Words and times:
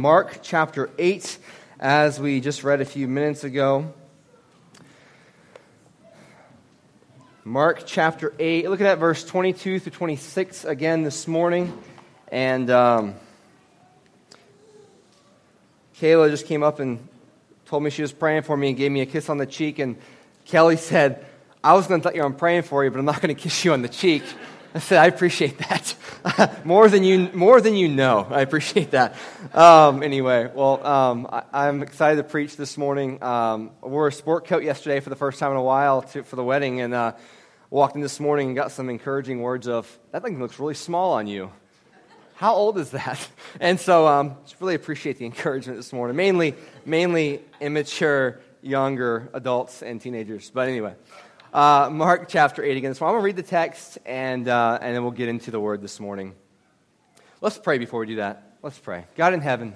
Mark 0.00 0.38
chapter 0.40 0.88
8, 0.98 1.36
as 1.78 2.18
we 2.18 2.40
just 2.40 2.64
read 2.64 2.80
a 2.80 2.86
few 2.86 3.06
minutes 3.06 3.44
ago. 3.44 3.92
Mark 7.44 7.82
chapter 7.84 8.32
8, 8.38 8.70
looking 8.70 8.86
at 8.86 8.94
that 8.94 8.98
verse 8.98 9.22
22 9.26 9.78
through 9.78 9.92
26 9.92 10.64
again 10.64 11.02
this 11.02 11.28
morning. 11.28 11.78
And 12.28 12.70
um, 12.70 13.14
Kayla 15.96 16.30
just 16.30 16.46
came 16.46 16.62
up 16.62 16.80
and 16.80 17.06
told 17.66 17.82
me 17.82 17.90
she 17.90 18.00
was 18.00 18.12
praying 18.12 18.44
for 18.44 18.56
me 18.56 18.68
and 18.68 18.78
gave 18.78 18.90
me 18.90 19.02
a 19.02 19.06
kiss 19.06 19.28
on 19.28 19.36
the 19.36 19.44
cheek. 19.44 19.78
And 19.78 19.98
Kelly 20.46 20.78
said, 20.78 21.26
I 21.62 21.74
was 21.74 21.86
going 21.86 22.00
to 22.00 22.08
tell 22.08 22.16
you 22.16 22.22
I'm 22.22 22.36
praying 22.36 22.62
for 22.62 22.84
you, 22.84 22.90
but 22.90 23.00
I'm 23.00 23.04
not 23.04 23.20
going 23.20 23.36
to 23.36 23.38
kiss 23.38 23.66
you 23.66 23.74
on 23.74 23.82
the 23.82 23.88
cheek. 23.90 24.22
I 24.72 24.78
said, 24.78 24.98
I 24.98 25.06
appreciate 25.06 25.58
that. 25.58 25.96
more, 26.64 26.88
than 26.88 27.02
you, 27.02 27.30
more 27.32 27.60
than 27.60 27.74
you 27.74 27.88
know. 27.88 28.26
I 28.30 28.40
appreciate 28.40 28.92
that. 28.92 29.16
Um, 29.52 30.02
anyway, 30.02 30.50
well, 30.54 30.86
um, 30.86 31.26
I, 31.52 31.68
am 31.68 31.82
excited 31.82 32.16
to 32.16 32.24
preach 32.24 32.56
this 32.56 32.78
morning. 32.78 33.22
Um, 33.22 33.72
I 33.82 33.86
wore 33.86 34.06
a 34.06 34.12
sport 34.12 34.46
coat 34.46 34.62
yesterday 34.62 35.00
for 35.00 35.10
the 35.10 35.16
first 35.16 35.38
time 35.38 35.50
in 35.50 35.56
a 35.56 35.62
while 35.62 36.02
to, 36.02 36.22
for 36.22 36.36
the 36.36 36.44
wedding, 36.44 36.80
and 36.80 36.94
uh, 36.94 37.12
walked 37.68 37.96
in 37.96 38.00
this 38.00 38.20
morning 38.20 38.48
and 38.48 38.56
got 38.56 38.70
some 38.70 38.88
encouraging 38.88 39.42
words 39.42 39.66
of, 39.66 39.98
that 40.12 40.22
thing 40.22 40.38
looks 40.38 40.60
really 40.60 40.74
small 40.74 41.14
on 41.14 41.26
you. 41.26 41.50
How 42.34 42.54
old 42.54 42.78
is 42.78 42.90
that? 42.90 43.28
And 43.60 43.80
so 43.80 44.06
um, 44.06 44.36
just 44.44 44.60
really 44.60 44.76
appreciate 44.76 45.18
the 45.18 45.24
encouragement 45.24 45.76
this 45.76 45.92
morning. 45.92 46.16
Mainly, 46.16 46.54
mainly 46.86 47.42
immature, 47.60 48.40
younger 48.62 49.28
adults 49.34 49.82
and 49.82 50.00
teenagers. 50.00 50.50
But 50.54 50.68
anyway. 50.68 50.94
Uh, 51.52 51.90
Mark 51.90 52.28
chapter 52.28 52.62
8 52.62 52.76
again. 52.76 52.94
So 52.94 53.04
I'm 53.04 53.12
going 53.12 53.22
to 53.22 53.24
read 53.24 53.34
the 53.34 53.42
text 53.42 53.98
and, 54.06 54.46
uh, 54.46 54.78
and 54.80 54.94
then 54.94 55.02
we'll 55.02 55.10
get 55.10 55.28
into 55.28 55.50
the 55.50 55.58
word 55.58 55.82
this 55.82 55.98
morning. 55.98 56.36
Let's 57.40 57.58
pray 57.58 57.78
before 57.78 57.98
we 57.98 58.06
do 58.06 58.16
that. 58.16 58.54
Let's 58.62 58.78
pray. 58.78 59.06
God 59.16 59.34
in 59.34 59.40
heaven, 59.40 59.74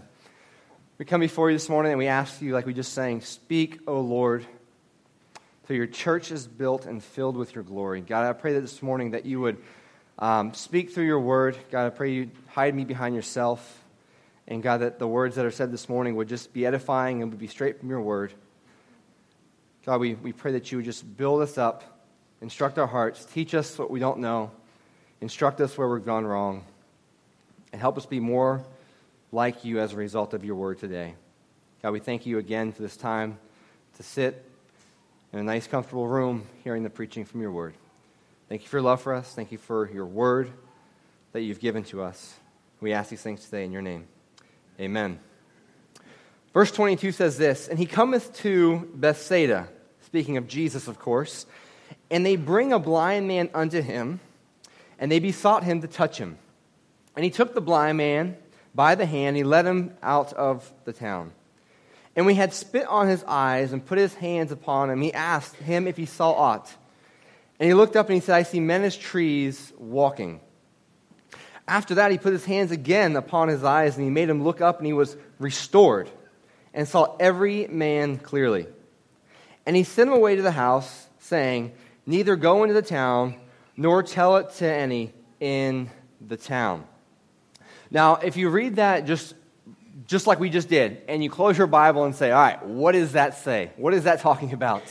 we 0.99 1.05
come 1.05 1.21
before 1.21 1.51
you 1.51 1.57
this 1.57 1.69
morning 1.69 1.91
and 1.91 1.99
we 1.99 2.07
ask 2.07 2.41
you, 2.41 2.53
like 2.53 2.65
we 2.65 2.75
just 2.75 2.93
sang, 2.93 3.23
speak, 3.23 3.81
O 3.89 3.99
Lord, 3.99 4.47
till 5.67 5.75
your 5.75 5.89
church 5.89 6.31
is 6.31 6.47
built 6.47 6.87
and 6.87 7.03
filled 7.03 7.37
with 7.37 7.57
your 7.57 7.65
glory. 7.65 8.03
God, 8.03 8.25
I 8.25 8.33
pray 8.35 8.53
that 8.53 8.61
this 8.61 8.81
morning 8.81 9.11
that 9.11 9.27
you 9.27 9.41
would 9.41 9.57
um, 10.21 10.55
speak 10.55 10.93
through 10.93 11.07
your 11.07 11.19
word. 11.19 11.59
God, 11.73 11.87
I 11.87 11.91
pray 11.91 12.13
you 12.13 12.31
hide 12.51 12.77
me 12.77 12.85
behind 12.85 13.17
yourself. 13.17 13.83
And 14.47 14.63
God, 14.63 14.77
that 14.83 15.01
the 15.01 15.09
words 15.09 15.35
that 15.35 15.45
are 15.45 15.51
said 15.51 15.73
this 15.73 15.89
morning 15.89 16.15
would 16.15 16.29
just 16.29 16.53
be 16.53 16.67
edifying 16.67 17.21
and 17.21 17.33
would 17.33 17.41
be 17.41 17.49
straight 17.49 17.81
from 17.81 17.89
your 17.89 18.01
word. 18.01 18.33
God, 19.85 20.01
we, 20.01 20.15
we 20.15 20.33
pray 20.33 20.53
that 20.53 20.73
you 20.73 20.79
would 20.79 20.85
just 20.85 21.17
build 21.17 21.43
us 21.43 21.59
up, 21.59 21.85
instruct 22.41 22.79
our 22.79 22.87
hearts, 22.87 23.25
teach 23.27 23.55
us 23.55 23.79
what 23.79 23.91
we 23.91 24.01
don't 24.01 24.19
know, 24.19 24.51
instruct 25.21 25.61
us 25.61 25.77
where 25.77 25.89
we've 25.89 26.07
gone 26.07 26.25
wrong, 26.25 26.65
and 27.71 27.81
help 27.81 27.99
us 27.99 28.07
be 28.07 28.19
more 28.19 28.65
like 29.31 29.65
you 29.65 29.81
as 29.81 29.93
a 29.93 29.97
result 29.97 30.33
of 30.33 30.43
your 30.43 30.55
word 30.55 30.79
today. 30.79 31.15
God, 31.83 31.93
we 31.93 32.01
thank 32.01 32.25
you 32.25 32.39
again 32.39 32.73
for 32.73 32.81
this 32.81 32.97
time 32.97 33.39
to 33.97 34.03
sit 34.03 34.43
in 35.35 35.39
a 35.39 35.43
nice, 35.43 35.67
comfortable 35.67 36.09
room 36.09 36.47
hearing 36.63 36.83
the 36.83 36.89
preaching 36.89 37.27
from 37.27 37.43
your 37.43 37.53
word. 37.53 37.75
Thank 38.49 38.63
you 38.63 38.69
for 38.69 38.79
your 38.79 38.85
love 38.85 39.03
for 39.03 39.13
us. 39.13 39.35
Thank 39.35 39.53
you 39.53 39.59
for 39.59 39.91
your 39.91 40.07
word 40.07 40.51
that 41.33 41.43
you've 41.43 41.61
given 41.61 41.85
to 41.85 42.03
us. 42.03 42.35
We 42.81 42.95
ask 42.95 43.11
these 43.11 43.21
things 43.21 43.45
today 43.45 43.65
in 43.65 43.73
your 43.73 43.83
name. 43.83 44.07
Amen. 44.81 45.19
Verse 46.55 46.71
22 46.71 47.13
says 47.13 47.37
this 47.37 47.69
And 47.69 47.79
he 47.79 47.87
cometh 47.87 48.35
to 48.39 48.89
Bethsaida, 48.95 49.69
speaking 50.15 50.37
of 50.37 50.47
Jesus, 50.47 50.87
of 50.87 50.97
course, 50.97 51.45
and 52.09 52.25
they 52.25 52.37
bring 52.37 52.73
a 52.73 52.79
blind 52.79 53.27
man 53.27 53.51
unto 53.53 53.83
him, 53.83 54.21
and 54.97 55.11
they 55.11 55.19
besought 55.19 55.65
him 55.65 55.81
to 55.81 55.89
touch 55.89 56.19
him. 56.19 56.39
And 57.17 57.25
he 57.25 57.33
took 57.33 57.53
the 57.53 57.61
blind 57.61 57.99
man 57.99 58.37
by 58.77 58.95
the 58.95 59.07
hand, 59.07 59.37
he 59.37 59.43
led 59.43 59.67
him 59.67 59.93
out 60.05 60.33
of 60.35 60.73
the 60.85 60.93
town. 60.93 61.33
And 62.15 62.27
we 62.27 62.37
had 62.37 62.55
spit 62.55 62.87
on 62.87 63.09
his 63.09 63.25
eyes 63.25 63.73
and 63.73 63.85
put 63.85 63.99
his 63.99 64.15
hands 64.15 64.53
upon 64.53 64.89
him. 64.89 65.01
He 65.01 65.13
asked 65.13 65.57
him 65.57 65.89
if 65.89 65.97
he 65.97 66.07
saw 66.07 66.31
aught. 66.31 66.73
And 67.59 67.67
he 67.67 67.75
looked 67.75 67.97
up 67.97 68.07
and 68.07 68.15
he 68.15 68.21
said, 68.21 68.37
I 68.37 68.45
see 68.45 68.61
men 68.61 68.85
as 68.85 68.97
trees 68.97 69.73
walking. 69.77 70.39
After 71.67 71.97
that, 71.97 72.13
he 72.13 72.19
put 72.19 72.33
his 72.33 72.45
hands 72.45 72.71
again 72.71 73.17
upon 73.17 73.49
his 73.49 73.65
eyes 73.65 73.97
and 73.97 74.05
he 74.05 74.11
made 74.11 74.29
him 74.29 74.45
look 74.45 74.61
up 74.61 74.79
and 74.79 74.87
he 74.87 74.93
was 74.93 75.17
restored 75.41 76.09
and 76.73 76.87
saw 76.87 77.17
every 77.19 77.67
man 77.67 78.17
clearly. 78.17 78.69
And 79.67 79.75
he 79.75 79.85
sent 79.85 80.11
him 80.11 80.17
away 80.17 80.37
to 80.37 80.43
the 80.43 80.51
house, 80.51 81.07
saying, 81.21 81.73
Neither 82.07 82.37
go 82.37 82.63
into 82.63 82.75
the 82.75 82.83
town, 82.83 83.37
nor 83.77 84.03
tell 84.03 84.37
it 84.37 84.51
to 84.57 84.67
any 84.67 85.13
in 85.41 85.91
the 86.21 86.37
town. 86.37 86.85
Now, 87.91 88.17
if 88.17 88.37
you 88.37 88.51
read 88.51 88.77
that 88.77 89.07
just, 89.07 89.35
just 90.07 90.27
like 90.27 90.39
we 90.39 90.51
just 90.51 90.69
did, 90.69 91.03
and 91.09 91.23
you 91.25 91.31
close 91.31 91.57
your 91.57 91.67
Bible 91.67 92.05
and 92.05 92.15
say, 92.15 92.31
All 92.31 92.43
right, 92.43 92.65
what 92.65 92.93
does 92.93 93.13
that 93.13 93.39
say? 93.39 93.71
What 93.77 93.95
is 93.95 94.05
that 94.05 94.21
talking 94.29 94.53
about? 94.53 94.83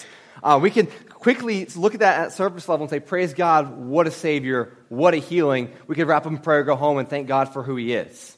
Uh, 0.42 0.60
we 0.62 0.70
can 0.72 0.88
quickly 1.10 1.66
look 1.76 1.94
at 1.94 2.02
that 2.02 2.20
at 2.20 2.34
surface 2.34 2.68
level 2.68 2.84
and 2.84 2.90
say, 2.90 3.00
Praise 3.00 3.34
God, 3.34 3.78
what 3.78 4.08
a 4.08 4.12
Savior, 4.12 4.76
what 4.90 5.14
a 5.14 5.18
healing. 5.18 5.72
We 5.88 5.96
could 5.96 6.08
wrap 6.08 6.26
up 6.26 6.32
in 6.32 6.40
prayer, 6.40 6.64
go 6.64 6.76
home, 6.76 6.98
and 6.98 7.08
thank 7.08 7.28
God 7.28 7.54
for 7.54 7.64
who 7.64 7.76
He 7.76 7.94
is. 7.94 8.38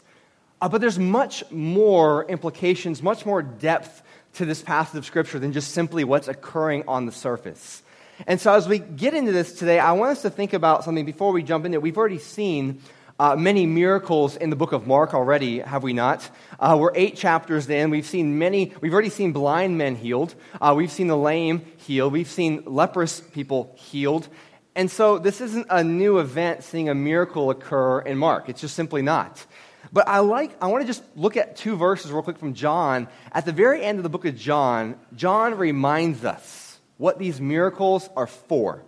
Uh, 0.61 0.69
but 0.69 0.81
there's 0.81 0.99
much 0.99 1.49
more 1.51 2.25
implications, 2.25 3.03
much 3.03 3.25
more 3.25 3.41
depth 3.41 4.03
to 4.35 4.45
this 4.45 4.61
passage 4.61 4.97
of 4.97 5.05
Scripture 5.05 5.39
than 5.39 5.53
just 5.53 5.71
simply 5.71 6.03
what's 6.03 6.27
occurring 6.27 6.83
on 6.87 7.05
the 7.05 7.11
surface. 7.11 7.81
And 8.27 8.39
so, 8.39 8.53
as 8.53 8.67
we 8.67 8.79
get 8.79 9.13
into 9.13 9.31
this 9.31 9.53
today, 9.53 9.79
I 9.79 9.91
want 9.91 10.11
us 10.11 10.21
to 10.21 10.29
think 10.29 10.53
about 10.53 10.83
something 10.83 11.05
before 11.05 11.31
we 11.33 11.43
jump 11.43 11.65
into 11.65 11.77
it. 11.77 11.81
We've 11.81 11.97
already 11.97 12.19
seen 12.19 12.81
uh, 13.19 13.35
many 13.35 13.65
miracles 13.65 14.35
in 14.35 14.49
the 14.49 14.55
book 14.55 14.71
of 14.73 14.87
Mark 14.87 15.13
already, 15.13 15.59
have 15.59 15.83
we 15.83 15.93
not? 15.93 16.29
Uh, 16.59 16.77
we're 16.79 16.91
eight 16.95 17.15
chapters 17.15 17.69
in. 17.69 17.89
We've 17.89 18.05
seen 18.05 18.37
many, 18.37 18.73
we've 18.81 18.93
already 18.93 19.09
seen 19.09 19.31
blind 19.31 19.77
men 19.77 19.95
healed. 19.95 20.35
Uh, 20.59 20.73
we've 20.75 20.91
seen 20.91 21.07
the 21.07 21.17
lame 21.17 21.65
healed. 21.77 22.13
We've 22.13 22.27
seen 22.27 22.63
leprous 22.65 23.21
people 23.21 23.73
healed. 23.77 24.27
And 24.75 24.91
so, 24.91 25.17
this 25.17 25.39
isn't 25.41 25.67
a 25.69 25.83
new 25.83 26.19
event 26.19 26.63
seeing 26.63 26.89
a 26.89 26.95
miracle 26.95 27.49
occur 27.49 28.01
in 28.01 28.17
Mark. 28.17 28.49
It's 28.49 28.61
just 28.61 28.75
simply 28.75 29.01
not. 29.01 29.45
But 29.95 30.09
I 30.09 30.19
like, 30.19 30.51
I 30.61 30.67
want 30.67 30.81
to 30.81 30.87
just 30.87 31.01
look 31.15 31.37
at 31.37 31.55
two 31.55 31.77
verses 31.77 32.11
real 32.11 32.21
quick 32.21 32.37
from 32.37 32.53
John. 32.53 33.07
At 33.31 33.45
the 33.45 33.53
very 33.53 33.81
end 33.81 33.97
of 33.97 34.03
the 34.03 34.09
book 34.09 34.25
of 34.25 34.35
John, 34.35 34.99
John 35.15 35.57
reminds 35.57 36.25
us 36.25 36.77
what 36.97 37.17
these 37.17 37.39
miracles 37.39 38.09
are 38.13 38.27
for. 38.27 38.83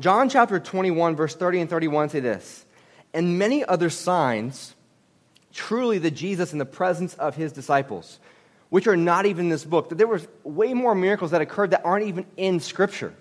John 0.00 0.28
chapter 0.28 0.58
21, 0.58 1.14
verse 1.14 1.36
30 1.36 1.60
and 1.60 1.70
31 1.70 2.08
say 2.08 2.18
this 2.18 2.66
And 3.14 3.38
many 3.38 3.64
other 3.64 3.90
signs, 3.90 4.74
truly 5.52 5.98
the 5.98 6.10
Jesus 6.10 6.52
in 6.52 6.58
the 6.58 6.66
presence 6.66 7.14
of 7.14 7.36
his 7.36 7.52
disciples, 7.52 8.18
which 8.70 8.88
are 8.88 8.96
not 8.96 9.24
even 9.24 9.44
in 9.44 9.50
this 9.50 9.64
book. 9.64 9.90
That 9.90 9.98
there 9.98 10.08
was 10.08 10.26
way 10.42 10.74
more 10.74 10.96
miracles 10.96 11.30
that 11.30 11.42
occurred 11.42 11.70
that 11.70 11.84
aren't 11.84 12.08
even 12.08 12.26
in 12.36 12.58
Scripture. 12.58 13.14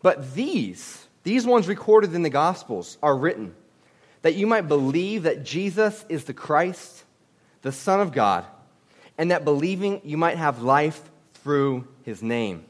But 0.00 0.32
these, 0.32 1.06
these 1.22 1.44
ones 1.44 1.68
recorded 1.68 2.14
in 2.14 2.22
the 2.22 2.30
Gospels, 2.30 2.96
are 3.02 3.14
written 3.14 3.54
that 4.22 4.34
you 4.34 4.46
might 4.46 4.68
believe 4.68 5.24
that 5.24 5.44
Jesus 5.44 6.04
is 6.08 6.24
the 6.24 6.34
Christ, 6.34 7.04
the 7.62 7.72
Son 7.72 8.00
of 8.00 8.12
God, 8.12 8.44
and 9.16 9.30
that 9.30 9.44
believing 9.44 10.00
you 10.04 10.16
might 10.16 10.36
have 10.36 10.62
life 10.62 11.00
through 11.34 11.86
his 12.04 12.22
name. 12.22 12.64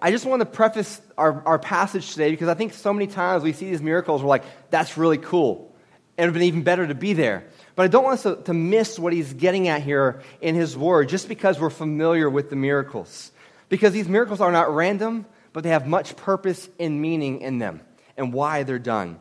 I 0.00 0.10
just 0.10 0.24
want 0.24 0.40
to 0.40 0.46
preface 0.46 1.00
our, 1.18 1.42
our 1.46 1.58
passage 1.58 2.12
today 2.12 2.30
because 2.30 2.48
I 2.48 2.54
think 2.54 2.72
so 2.72 2.92
many 2.92 3.06
times 3.06 3.42
we 3.42 3.52
see 3.52 3.68
these 3.68 3.82
miracles, 3.82 4.22
we're 4.22 4.28
like, 4.28 4.44
that's 4.70 4.96
really 4.96 5.18
cool. 5.18 5.74
And 6.16 6.24
it 6.24 6.28
would 6.28 6.34
have 6.34 6.34
been 6.34 6.42
even 6.48 6.62
better 6.62 6.86
to 6.86 6.94
be 6.94 7.12
there. 7.12 7.44
But 7.74 7.84
I 7.84 7.88
don't 7.88 8.04
want 8.04 8.14
us 8.14 8.22
to, 8.22 8.36
to 8.44 8.54
miss 8.54 8.98
what 8.98 9.12
he's 9.12 9.32
getting 9.32 9.68
at 9.68 9.82
here 9.82 10.22
in 10.40 10.54
his 10.54 10.76
word 10.76 11.08
just 11.08 11.28
because 11.28 11.58
we're 11.58 11.70
familiar 11.70 12.28
with 12.30 12.50
the 12.50 12.56
miracles. 12.56 13.32
Because 13.68 13.92
these 13.92 14.08
miracles 14.08 14.40
are 14.40 14.52
not 14.52 14.74
random, 14.74 15.26
but 15.52 15.62
they 15.62 15.70
have 15.70 15.86
much 15.86 16.16
purpose 16.16 16.68
and 16.78 17.00
meaning 17.00 17.40
in 17.40 17.58
them 17.58 17.80
and 18.16 18.32
why 18.32 18.62
they're 18.62 18.78
done. 18.78 19.18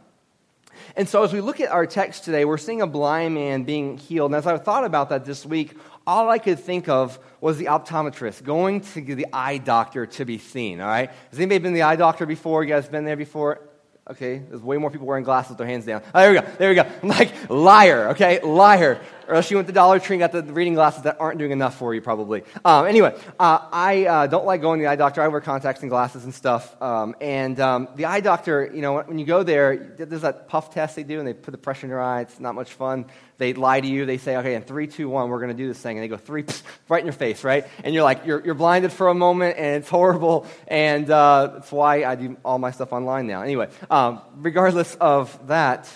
And 0.96 1.08
so, 1.08 1.24
as 1.24 1.32
we 1.32 1.42
look 1.42 1.60
at 1.60 1.72
our 1.72 1.86
text 1.86 2.26
today, 2.26 2.46
we're 2.46 2.58
seeing 2.58 2.82
a 2.82 2.88
blind 2.88 3.34
man 3.34 3.64
being 3.64 3.98
healed. 3.98 4.32
And 4.32 4.38
as 4.38 4.48
I 4.48 4.58
thought 4.58 4.84
about 4.84 5.10
that 5.10 5.26
this 5.26 5.46
week, 5.46 5.76
all 6.06 6.30
I 6.30 6.38
could 6.38 6.60
think 6.60 6.90
of 6.90 7.20
was 7.40 7.58
the 7.58 7.66
optometrist 7.66 8.44
going 8.44 8.82
to 8.82 9.02
the 9.02 9.28
eye 9.32 9.58
doctor 9.58 10.06
to 10.06 10.26
be 10.26 10.38
seen. 10.38 10.82
All 10.82 10.88
right? 10.88 11.10
Has 11.30 11.40
anybody 11.40 11.60
been 11.60 11.72
to 11.74 11.78
the 11.78 11.84
eye 11.84 11.96
doctor 11.96 12.26
before? 12.26 12.64
You 12.64 12.70
guys 12.70 12.90
been 12.90 13.06
there 13.06 13.16
before? 13.16 13.62
Okay, 14.10 14.40
there's 14.40 14.62
way 14.62 14.78
more 14.78 14.90
people 14.90 15.06
wearing 15.06 15.24
glasses 15.24 15.50
with 15.50 15.60
their 15.60 15.68
hands 15.68 15.86
down. 15.86 16.02
Oh, 16.14 16.20
there 16.20 16.32
we 16.32 16.40
go. 16.40 16.48
There 16.58 16.70
we 16.70 16.76
go. 16.76 16.86
I'm 17.04 17.10
like, 17.10 17.50
liar, 17.50 18.10
okay? 18.10 18.42
Liar. 18.42 19.00
Or 19.32 19.36
else 19.36 19.50
you 19.50 19.56
went 19.56 19.70
to 19.70 19.74
Dollar 19.74 19.98
Tree 19.98 20.18
and 20.18 20.20
got 20.20 20.34
the 20.34 20.44
reading 20.52 20.74
glasses 20.74 21.04
that 21.04 21.22
aren't 21.22 21.40
doing 21.40 21.52
enough 21.52 21.78
for 21.78 21.96
you, 21.96 22.02
probably. 22.02 22.44
Um, 22.66 22.86
anyway, 22.86 23.18
uh, 23.40 23.60
I 23.72 24.06
uh, 24.06 24.28
don't 24.28 24.46
like 24.46 24.60
going 24.60 24.82
to 24.82 24.84
the 24.84 24.90
eye 24.92 24.98
doctor. 24.98 25.22
I 25.22 25.30
wear 25.30 25.40
contacts 25.40 25.80
and 25.80 25.90
glasses 25.90 26.26
and 26.26 26.36
stuff. 26.36 26.76
Um, 26.82 27.16
and 27.22 27.58
um, 27.62 27.88
the 27.96 28.08
eye 28.08 28.20
doctor, 28.20 28.70
you 28.74 28.82
know, 28.82 29.00
when 29.00 29.20
you 29.20 29.26
go 29.26 29.44
there, 29.44 29.96
there's 29.98 30.24
that 30.24 30.50
puff 30.50 30.74
test 30.74 30.98
they 30.98 31.04
do, 31.04 31.20
and 31.20 31.26
they 31.26 31.34
put 31.34 31.52
the 31.52 31.58
pressure 31.58 31.86
in 31.86 31.92
your 31.92 32.02
eye. 32.02 32.24
It's 32.24 32.42
not 32.42 32.56
much 32.56 32.74
fun. 32.74 33.06
They 33.38 33.54
lie 33.54 33.80
to 33.80 33.88
you. 33.88 34.06
They 34.06 34.18
say, 34.18 34.36
okay, 34.36 34.54
in 34.54 34.64
three, 34.64 34.88
two, 34.88 35.08
one, 35.08 35.30
we're 35.30 35.40
going 35.40 35.56
to 35.56 35.64
do 35.64 35.70
this 35.70 35.80
thing. 35.80 35.98
And 35.98 36.04
they 36.04 36.10
go 36.10 36.18
three, 36.18 36.44
pss, 36.44 36.62
right 36.90 37.00
in 37.00 37.06
your 37.06 37.14
face, 37.14 37.46
right? 37.46 37.66
And 37.86 37.94
you're 37.96 38.04
like, 38.04 38.26
you're, 38.26 38.44
you're 38.44 38.54
blinded 38.54 38.92
for 38.92 39.08
a 39.08 39.14
moment, 39.16 39.58
and 39.58 39.78
it's 39.78 39.90
horrible. 39.90 40.46
And 40.68 41.10
uh, 41.10 41.52
that's 41.54 41.72
why 41.72 42.04
I 42.04 42.16
do 42.16 42.36
all 42.44 42.60
my 42.60 42.72
stuff 42.72 42.92
online 42.92 43.28
now. 43.28 43.44
Anyway, 43.44 43.70
um, 43.90 44.20
regardless 44.36 44.94
of 44.96 45.48
that, 45.48 45.90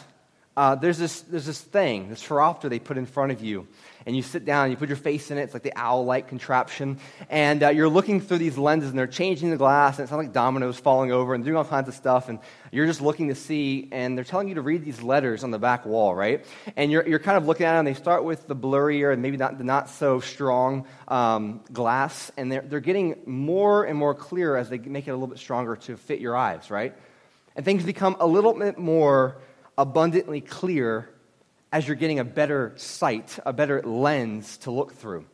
uh, 0.58 0.76
there's, 0.76 0.98
this, 0.98 1.22
there's 1.22 1.46
this 1.46 1.60
thing, 1.60 2.10
this 2.10 2.24
phoropter 2.24 2.70
they 2.70 2.80
put 2.80 2.98
in 2.98 3.06
front 3.06 3.32
of 3.32 3.42
you. 3.42 3.68
And 4.08 4.16
you 4.16 4.22
sit 4.22 4.46
down, 4.46 4.66
and 4.66 4.72
you 4.72 4.78
put 4.78 4.88
your 4.88 4.98
face 4.98 5.32
in 5.32 5.40
it. 5.40 5.42
It's 5.42 5.54
like 5.56 5.64
the 5.64 5.76
owl 5.76 6.06
like 6.06 6.28
contraption. 6.28 7.00
And 7.28 7.64
uh, 7.64 7.70
you're 7.70 7.90
looking 7.90 8.22
through 8.22 8.38
these 8.38 8.56
lenses, 8.56 8.92
and 8.92 9.00
they're 9.00 9.08
changing 9.08 9.50
the 9.50 9.58
glass, 9.58 9.98
and 9.98 10.06
it 10.06 10.10
sounds 10.10 10.24
like 10.24 10.32
dominoes 10.32 10.78
falling 10.78 11.12
over 11.12 11.34
and 11.34 11.44
doing 11.44 11.58
all 11.58 11.66
kinds 11.66 11.88
of 11.88 11.96
stuff. 11.96 12.30
And 12.30 12.38
you're 12.72 12.86
just 12.86 13.02
looking 13.02 13.30
to 13.30 13.36
see, 13.36 13.90
and 13.92 14.16
they're 14.16 14.24
telling 14.24 14.48
you 14.48 14.56
to 14.56 14.62
read 14.62 14.86
these 14.86 15.02
letters 15.02 15.44
on 15.44 15.50
the 15.50 15.58
back 15.58 15.88
wall, 15.88 16.14
right? 16.14 16.46
And 16.76 16.92
you're, 16.92 17.08
you're 17.08 17.20
kind 17.20 17.36
of 17.36 17.48
looking 17.48 17.66
at 17.66 17.78
them. 17.78 17.86
They 17.86 17.96
start 17.96 18.24
with 18.24 18.48
the 18.48 18.56
blurrier 18.56 19.12
and 19.12 19.24
maybe 19.24 19.38
not 19.38 19.58
the 19.58 19.64
not 19.64 19.90
so 19.90 20.20
strong 20.20 20.86
um, 21.08 21.62
glass, 21.74 22.32
and 22.38 22.52
they're, 22.52 22.62
they're 22.62 22.80
getting 22.80 23.16
more 23.26 23.86
and 23.86 23.98
more 23.98 24.14
clear 24.14 24.56
as 24.56 24.70
they 24.70 24.78
make 24.78 25.08
it 25.08 25.12
a 25.12 25.16
little 25.16 25.28
bit 25.28 25.40
stronger 25.40 25.78
to 25.78 25.98
fit 25.98 26.20
your 26.20 26.38
eyes, 26.38 26.70
right? 26.70 26.94
And 27.56 27.66
things 27.66 27.84
become 27.84 28.18
a 28.20 28.28
little 28.28 28.54
bit 28.54 28.78
more 28.78 29.38
abundantly 29.78 30.42
clear 30.42 31.10
as 31.72 31.88
you're 31.88 31.96
getting 31.96 32.20
a 32.20 32.24
better 32.24 32.74
sight, 32.78 33.38
a 33.46 33.54
better 33.54 33.82
lens 33.82 34.58
to 34.60 34.72
look 34.72 34.94
through. 34.94 35.26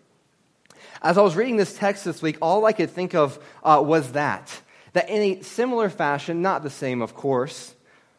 As 1.01 1.17
I 1.17 1.21
was 1.21 1.35
reading 1.35 1.57
this 1.57 1.75
text 1.75 2.05
this 2.05 2.21
week, 2.21 2.37
all 2.41 2.65
I 2.65 2.73
could 2.73 2.89
think 2.89 3.13
of 3.13 3.39
uh, 3.63 3.81
was 3.85 4.13
that. 4.13 4.61
That 4.93 5.09
in 5.09 5.21
a 5.21 5.41
similar 5.43 5.89
fashion, 5.89 6.41
not 6.41 6.63
the 6.63 6.69
same, 6.69 7.01
of 7.01 7.13
course, 7.13 7.75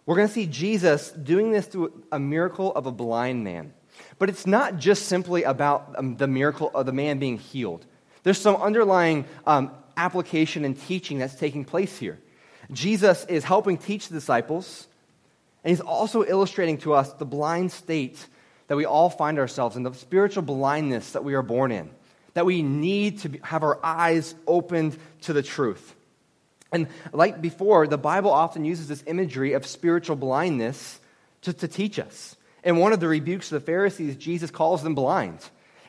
we're 0.07 0.17
going 0.17 0.29
to 0.29 0.35
see 0.35 0.47
Jesus 0.47 1.11
doing 1.11 1.53
this 1.53 1.67
through 1.67 2.05
a 2.11 2.19
miracle 2.19 2.73
of 2.75 2.87
a 2.87 2.93
blind 2.93 3.45
man. 3.45 3.73
But 4.19 4.29
it's 4.29 4.47
not 4.47 4.79
just 4.79 5.07
simply 5.07 5.43
about 5.43 5.95
um, 5.99 6.17
the 6.17 6.27
miracle 6.27 6.71
of 6.75 6.87
the 6.87 6.93
man 6.93 7.19
being 7.19 7.39
healed. 7.39 7.87
There's 8.23 8.41
some 8.41 8.57
underlying 8.57 9.27
um, 9.47 9.73
application 9.97 10.65
and 10.65 10.81
teaching 10.81 11.19
that's 11.19 11.35
taking 11.35 11.65
place 11.65 11.99
here. 11.99 12.19
Jesus 12.71 13.25
is 13.27 13.45
helping 13.45 13.77
teach 13.79 14.09
the 14.09 14.15
disciples 14.15 14.87
and 15.65 15.71
he's 15.71 15.81
also 15.81 16.25
illustrating 16.25 16.79
to 16.79 16.95
us 16.95 17.13
the 17.15 17.25
blind 17.25 17.73
state 17.73 18.27
that 18.67 18.77
we 18.77 18.85
all 18.85 19.11
find 19.11 19.39
ourselves 19.39 19.77
in, 19.77 19.83
the 19.83 19.93
spiritual 19.93 20.43
blindness 20.43 21.13
that 21.13 21.25
we 21.25 21.35
are 21.35 21.43
born 21.43 21.71
in, 21.71 21.91
that 22.35 22.47
we 22.47 22.63
need 22.63 23.21
to 23.21 23.39
have 23.43 23.63
our 23.63 23.79
eyes 23.85 24.35
opened 24.47 24.97
to 25.23 25.33
the 25.33 25.43
truth. 25.43 25.95
And 26.73 26.89
like 27.13 27.43
before, 27.43 27.87
the 27.87 27.99
Bible 27.99 28.31
often 28.31 28.65
uses 28.65 28.89
this 28.89 29.05
imagery 29.07 29.53
of 29.53 29.67
spiritual 29.67 30.17
blindness 30.17 31.01
to, 31.43 31.53
to 31.53 31.69
teach 31.69 31.99
us. 31.99 32.35
In 32.65 32.79
one 32.79 32.93
of 32.93 33.01
the 33.01 33.09
rebukes 33.09 33.53
of 33.53 33.61
the 33.61 33.67
Pharisees, 33.67 34.17
Jesus 34.17 34.51
calls 34.51 34.83
them 34.83 34.95
blind. 34.95 35.39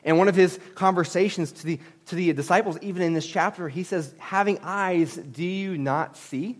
And 0.04 0.18
one 0.18 0.28
of 0.28 0.34
his 0.34 0.58
conversations 0.74 1.52
to 1.52 1.66
the, 1.66 1.80
to 2.06 2.14
the 2.14 2.32
disciples, 2.34 2.78
even 2.82 3.00
in 3.00 3.14
this 3.14 3.26
chapter, 3.26 3.68
he 3.68 3.84
says, 3.84 4.14
Having 4.18 4.58
eyes, 4.62 5.16
do 5.16 5.44
you 5.44 5.78
not 5.78 6.16
see? 6.18 6.58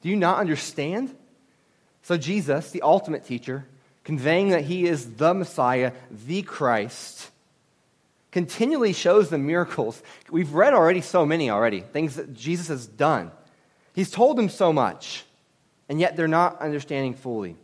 Do 0.00 0.08
you 0.08 0.16
not 0.16 0.38
understand? 0.38 1.14
So, 2.02 2.16
Jesus, 2.16 2.70
the 2.70 2.82
ultimate 2.82 3.24
teacher, 3.24 3.64
conveying 4.04 4.50
that 4.50 4.64
he 4.64 4.86
is 4.86 5.14
the 5.14 5.34
Messiah, 5.34 5.92
the 6.10 6.42
Christ, 6.42 7.30
continually 8.32 8.92
shows 8.92 9.28
them 9.28 9.46
miracles. 9.46 10.02
We've 10.30 10.52
read 10.52 10.74
already 10.74 11.00
so 11.00 11.24
many 11.24 11.50
already, 11.50 11.80
things 11.80 12.16
that 12.16 12.34
Jesus 12.34 12.68
has 12.68 12.86
done. 12.86 13.30
He's 13.94 14.10
told 14.10 14.36
them 14.36 14.48
so 14.48 14.72
much, 14.72 15.24
and 15.88 16.00
yet 16.00 16.16
they're 16.16 16.26
not 16.26 16.60
understanding 16.60 17.14
fully. 17.14 17.56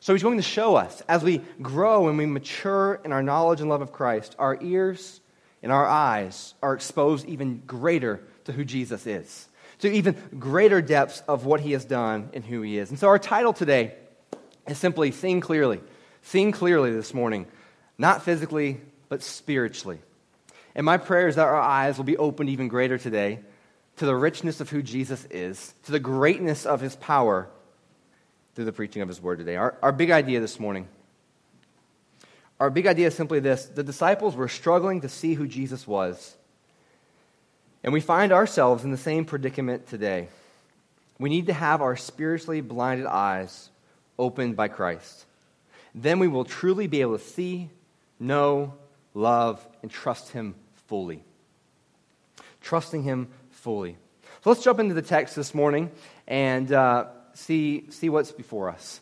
So 0.00 0.12
he's 0.12 0.22
going 0.22 0.38
to 0.38 0.42
show 0.42 0.74
us 0.74 1.00
as 1.08 1.22
we 1.22 1.42
grow 1.60 2.08
and 2.08 2.18
we 2.18 2.26
mature 2.26 3.00
in 3.04 3.12
our 3.12 3.22
knowledge 3.22 3.60
and 3.60 3.70
love 3.70 3.82
of 3.82 3.92
Christ, 3.92 4.34
our 4.38 4.58
ears 4.60 5.20
and 5.62 5.70
our 5.70 5.86
eyes 5.86 6.54
are 6.60 6.74
exposed 6.74 7.26
even 7.26 7.62
greater 7.66 8.20
to 8.44 8.52
who 8.52 8.64
Jesus 8.64 9.06
is 9.06 9.48
to 9.82 9.90
even 9.90 10.16
greater 10.38 10.80
depths 10.80 11.24
of 11.26 11.44
what 11.44 11.60
he 11.60 11.72
has 11.72 11.84
done 11.84 12.30
and 12.34 12.44
who 12.44 12.62
he 12.62 12.78
is. 12.78 12.90
And 12.90 12.98
so 12.98 13.08
our 13.08 13.18
title 13.18 13.52
today 13.52 13.94
is 14.68 14.78
simply 14.78 15.10
Seeing 15.10 15.40
Clearly. 15.40 15.80
Seeing 16.22 16.52
clearly 16.52 16.92
this 16.92 17.12
morning, 17.12 17.48
not 17.98 18.22
physically, 18.22 18.80
but 19.08 19.24
spiritually. 19.24 19.98
And 20.76 20.86
my 20.86 20.98
prayer 20.98 21.26
is 21.26 21.34
that 21.34 21.48
our 21.48 21.60
eyes 21.60 21.96
will 21.96 22.04
be 22.04 22.16
opened 22.16 22.48
even 22.48 22.68
greater 22.68 22.96
today 22.96 23.40
to 23.96 24.06
the 24.06 24.14
richness 24.14 24.60
of 24.60 24.70
who 24.70 24.82
Jesus 24.82 25.24
is, 25.30 25.74
to 25.82 25.92
the 25.92 25.98
greatness 25.98 26.64
of 26.64 26.80
his 26.80 26.94
power 26.94 27.48
through 28.54 28.66
the 28.66 28.72
preaching 28.72 29.02
of 29.02 29.08
his 29.08 29.20
word 29.20 29.40
today. 29.40 29.56
Our, 29.56 29.76
our 29.82 29.90
big 29.90 30.12
idea 30.12 30.38
this 30.38 30.60
morning. 30.60 30.86
Our 32.60 32.70
big 32.70 32.86
idea 32.86 33.08
is 33.08 33.16
simply 33.16 33.40
this 33.40 33.64
the 33.66 33.82
disciples 33.82 34.36
were 34.36 34.46
struggling 34.46 35.00
to 35.00 35.08
see 35.08 35.34
who 35.34 35.48
Jesus 35.48 35.88
was 35.88 36.36
and 37.84 37.92
we 37.92 38.00
find 38.00 38.32
ourselves 38.32 38.84
in 38.84 38.90
the 38.90 38.96
same 38.96 39.24
predicament 39.24 39.88
today. 39.88 40.28
We 41.18 41.30
need 41.30 41.46
to 41.46 41.52
have 41.52 41.82
our 41.82 41.96
spiritually 41.96 42.60
blinded 42.60 43.06
eyes 43.06 43.70
opened 44.18 44.56
by 44.56 44.68
Christ. 44.68 45.26
Then 45.94 46.18
we 46.18 46.28
will 46.28 46.44
truly 46.44 46.86
be 46.86 47.00
able 47.00 47.18
to 47.18 47.24
see, 47.24 47.68
know, 48.18 48.74
love, 49.14 49.66
and 49.82 49.90
trust 49.90 50.30
Him 50.30 50.54
fully. 50.86 51.22
Trusting 52.60 53.02
Him 53.02 53.28
fully. 53.50 53.96
So 54.42 54.50
let's 54.50 54.64
jump 54.64 54.80
into 54.80 54.94
the 54.94 55.02
text 55.02 55.36
this 55.36 55.54
morning 55.54 55.90
and 56.26 56.72
uh, 56.72 57.06
see, 57.34 57.86
see 57.90 58.08
what's 58.08 58.32
before 58.32 58.70
us. 58.70 59.00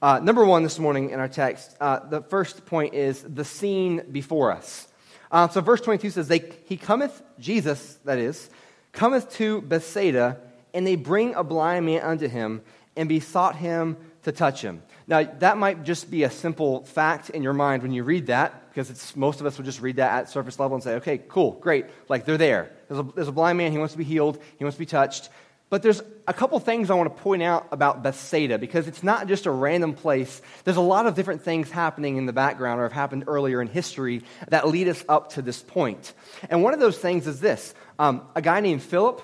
Uh, 0.00 0.18
number 0.18 0.44
one 0.44 0.64
this 0.64 0.78
morning 0.78 1.10
in 1.10 1.20
our 1.20 1.28
text, 1.28 1.76
uh, 1.80 2.00
the 2.00 2.22
first 2.22 2.66
point 2.66 2.92
is 2.92 3.22
the 3.22 3.44
scene 3.44 4.02
before 4.10 4.50
us. 4.50 4.88
Um, 5.32 5.50
so 5.50 5.62
verse 5.62 5.80
22 5.80 6.10
says, 6.10 6.28
they, 6.28 6.52
He 6.66 6.76
cometh, 6.76 7.22
Jesus, 7.38 7.98
that 8.04 8.18
is, 8.18 8.50
cometh 8.92 9.32
to 9.34 9.62
Bethsaida, 9.62 10.38
and 10.74 10.86
they 10.86 10.96
bring 10.96 11.34
a 11.34 11.42
blind 11.42 11.86
man 11.86 12.02
unto 12.02 12.28
him, 12.28 12.62
and 12.94 13.08
besought 13.08 13.56
him 13.56 13.96
to 14.22 14.32
touch 14.32 14.62
him. 14.62 14.82
Now, 15.06 15.22
that 15.40 15.56
might 15.56 15.82
just 15.82 16.10
be 16.10 16.22
a 16.24 16.30
simple 16.30 16.84
fact 16.84 17.30
in 17.30 17.42
your 17.42 17.54
mind 17.54 17.82
when 17.82 17.92
you 17.92 18.04
read 18.04 18.26
that, 18.26 18.68
because 18.68 18.90
it's, 18.90 19.16
most 19.16 19.40
of 19.40 19.46
us 19.46 19.56
would 19.56 19.64
just 19.64 19.80
read 19.80 19.96
that 19.96 20.12
at 20.12 20.28
surface 20.28 20.58
level 20.58 20.74
and 20.74 20.84
say, 20.84 20.94
okay, 20.96 21.18
cool, 21.28 21.52
great. 21.52 21.86
Like, 22.08 22.24
they're 22.24 22.38
there. 22.38 22.70
There's 22.88 23.00
a, 23.00 23.02
there's 23.02 23.28
a 23.28 23.32
blind 23.32 23.58
man, 23.58 23.72
he 23.72 23.78
wants 23.78 23.94
to 23.94 23.98
be 23.98 24.04
healed, 24.04 24.40
he 24.58 24.64
wants 24.64 24.76
to 24.76 24.80
be 24.80 24.86
touched. 24.86 25.30
But 25.72 25.80
there's 25.80 26.02
a 26.28 26.34
couple 26.34 26.60
things 26.60 26.90
I 26.90 26.94
want 26.96 27.16
to 27.16 27.22
point 27.22 27.42
out 27.42 27.68
about 27.72 28.02
Bethsaida 28.02 28.58
because 28.58 28.86
it's 28.88 29.02
not 29.02 29.26
just 29.26 29.46
a 29.46 29.50
random 29.50 29.94
place. 29.94 30.42
There's 30.64 30.76
a 30.76 30.82
lot 30.82 31.06
of 31.06 31.14
different 31.14 31.44
things 31.44 31.70
happening 31.70 32.18
in 32.18 32.26
the 32.26 32.32
background 32.34 32.78
or 32.78 32.82
have 32.82 32.92
happened 32.92 33.24
earlier 33.26 33.62
in 33.62 33.68
history 33.68 34.22
that 34.48 34.68
lead 34.68 34.88
us 34.88 35.02
up 35.08 35.32
to 35.32 35.40
this 35.40 35.62
point. 35.62 36.12
And 36.50 36.62
one 36.62 36.74
of 36.74 36.80
those 36.80 36.98
things 36.98 37.26
is 37.26 37.40
this 37.40 37.74
um, 37.98 38.20
a 38.36 38.42
guy 38.42 38.60
named 38.60 38.82
Philip, 38.82 39.22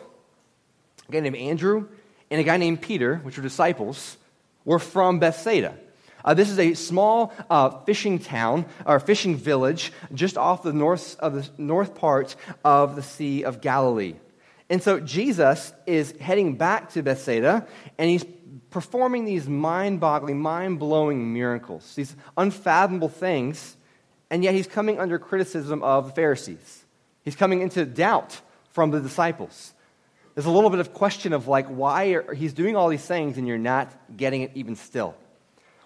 a 1.06 1.12
guy 1.12 1.20
named 1.20 1.36
Andrew, 1.36 1.86
and 2.30 2.40
a 2.40 2.44
guy 2.44 2.56
named 2.56 2.80
Peter, 2.80 3.16
which 3.16 3.36
were 3.36 3.42
disciples, 3.42 4.16
were 4.64 4.78
from 4.78 5.18
Bethsaida. 5.18 5.76
Uh, 6.24 6.32
this 6.32 6.48
is 6.48 6.58
a 6.58 6.72
small 6.72 7.34
uh, 7.50 7.68
fishing 7.84 8.18
town 8.18 8.64
or 8.86 9.00
fishing 9.00 9.36
village 9.36 9.92
just 10.14 10.38
off 10.38 10.62
the 10.62 10.72
north, 10.72 11.20
of 11.20 11.34
the 11.34 11.46
north 11.58 11.94
part 11.94 12.36
of 12.64 12.96
the 12.96 13.02
Sea 13.02 13.44
of 13.44 13.60
Galilee. 13.60 14.14
And 14.70 14.82
so 14.82 15.00
Jesus 15.00 15.72
is 15.86 16.12
heading 16.20 16.56
back 16.56 16.90
to 16.92 17.02
Bethsaida 17.02 17.66
and 17.96 18.10
he's 18.10 18.24
performing 18.70 19.24
these 19.24 19.48
mind 19.48 20.00
boggling, 20.00 20.40
mind 20.40 20.78
blowing 20.78 21.32
miracles, 21.32 21.94
these 21.94 22.14
unfathomable 22.36 23.08
things, 23.08 23.76
and 24.30 24.44
yet 24.44 24.54
he's 24.54 24.66
coming 24.66 24.98
under 24.98 25.18
criticism 25.18 25.82
of 25.82 26.06
the 26.06 26.12
Pharisees. 26.12 26.84
He's 27.22 27.36
coming 27.36 27.62
into 27.62 27.84
doubt 27.86 28.40
from 28.72 28.90
the 28.90 29.00
disciples. 29.00 29.72
There's 30.34 30.46
a 30.46 30.50
little 30.50 30.70
bit 30.70 30.80
of 30.80 30.92
question 30.92 31.32
of 31.32 31.48
like 31.48 31.66
why 31.66 32.08
are, 32.08 32.34
he's 32.34 32.52
doing 32.52 32.76
all 32.76 32.88
these 32.88 33.04
things 33.04 33.38
and 33.38 33.48
you're 33.48 33.58
not 33.58 33.92
getting 34.16 34.42
it 34.42 34.52
even 34.54 34.76
still. 34.76 35.16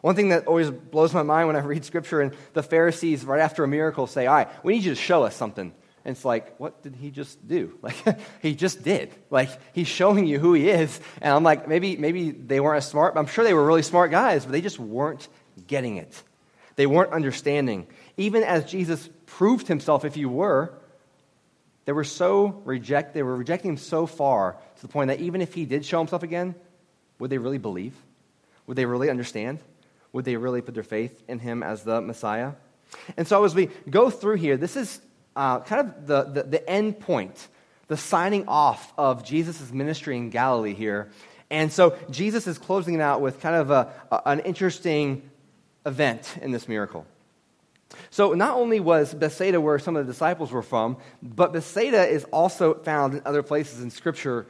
One 0.03 0.17
thing 0.17 0.31
that 0.31 0.47
always 0.49 0.69
blows 0.69 1.15
my 1.15 1.23
mind 1.23 1.47
when 1.47 1.57
I 1.57 1.61
read 1.61 1.85
scripture 1.85 2.21
and 2.21 2.35
the 2.53 2.62
Pharisees, 2.62 3.25
right 3.25 3.41
after 3.41 3.62
a 3.62 3.69
miracle, 3.69 4.09
say, 4.09 4.27
All 4.27 4.35
right, 4.35 4.65
we 4.65 4.75
need 4.75 4.85
you 4.85 4.91
to 4.91 5.01
show 5.01 5.23
us 5.23 5.37
something. 5.37 5.73
And 6.05 6.17
it's 6.17 6.25
like, 6.25 6.59
what 6.59 6.83
did 6.83 6.97
he 6.97 7.11
just 7.11 7.47
do? 7.47 7.79
Like, 7.83 8.19
he 8.41 8.55
just 8.55 8.83
did. 8.83 9.13
Like, 9.31 9.51
he's 9.75 9.89
showing 9.89 10.27
you 10.27 10.39
who 10.39 10.53
he 10.55 10.69
is. 10.69 11.01
And 11.21 11.33
I'm 11.33 11.45
like, 11.45 11.69
maybe, 11.69 11.97
maybe 11.97 12.31
they 12.31 12.61
weren't 12.61 12.79
as 12.79 12.89
smart. 12.89 13.15
I'm 13.17 13.27
sure 13.27 13.45
they 13.45 13.55
were 13.55 13.65
really 13.65 13.83
smart 13.83 14.11
guys, 14.11 14.45
but 14.45 14.53
they 14.53 14.61
just 14.61 14.79
weren't 14.79 15.29
getting 15.67 15.97
it. 15.97 16.23
They 16.77 16.87
weren't 16.87 17.13
understanding. 17.13 17.87
Even 18.17 18.43
as 18.43 18.71
Jesus 18.71 19.09
proved 19.27 19.69
himself, 19.69 20.05
if 20.05 20.17
you 20.17 20.29
were, 20.29 20.75
they 21.85 21.93
were 21.93 22.05
so 22.05 22.63
reject, 22.65 23.15
they 23.15 23.23
were 23.23 23.37
rejecting 23.37 23.73
him 23.73 23.77
so 23.77 24.07
far 24.07 24.57
to 24.77 24.83
the 24.83 24.89
point 24.89 25.09
that 25.09 25.21
even 25.21 25.41
if 25.41 25.55
he 25.55 25.65
did 25.65 25.85
show 25.85 25.99
himself 25.99 26.23
again, 26.23 26.55
would 27.19 27.31
they 27.31 27.39
really 27.39 27.59
believe? 27.59 27.95
Would 28.67 28.77
they 28.77 28.87
really 28.87 29.11
understand? 29.11 29.59
Would 30.13 30.25
they 30.25 30.37
really 30.37 30.61
put 30.61 30.75
their 30.75 30.83
faith 30.83 31.23
in 31.29 31.39
him 31.39 31.63
as 31.63 31.83
the 31.83 32.01
Messiah? 32.01 32.53
And 33.17 33.27
so 33.27 33.45
as 33.45 33.55
we 33.55 33.69
go 33.89 34.11
through 34.11 34.37
here, 34.37 34.57
this 34.57 34.77
is 34.77 35.01
uh, 35.37 35.61
kind 35.61 35.89
of 35.89 36.07
the, 36.07 36.23
the, 36.25 36.43
the 36.45 36.71
end 36.71 37.01
point, 37.01 37.49
the 37.89 37.97
signing 37.97 38.49
off 38.49 38.93
of 38.97 39.25
Jesus' 39.25 39.73
ministry 39.73 40.17
in 40.17 40.31
Galilee 40.31 40.75
here. 40.75 41.11
And 41.51 41.73
so 41.73 41.97
Jesus 42.11 42.47
is 42.47 42.59
closing 42.59 42.95
it 42.95 43.01
out 43.01 43.21
with 43.21 43.41
kind 43.41 43.57
of 43.57 43.71
a, 43.71 43.93
a, 44.11 44.23
an 44.27 44.41
interesting 44.41 45.31
event 45.85 46.37
in 46.41 46.51
this 46.51 46.69
miracle. 46.69 47.07
So, 48.09 48.33
not 48.33 48.57
only 48.57 48.81
was 48.81 49.12
Bethsaida 49.12 49.61
where 49.61 49.79
some 49.79 49.97
of 49.97 50.07
the 50.07 50.11
disciples 50.11 50.51
were 50.51 50.62
from, 50.62 50.97
but 51.23 51.53
Bethsaida 51.53 52.09
is 52.09 52.25
also 52.33 52.73
found 52.73 53.12
in 53.12 53.23
other 53.27 53.43
places 53.43 53.83
in 53.83 53.91
Scripture 53.91 54.47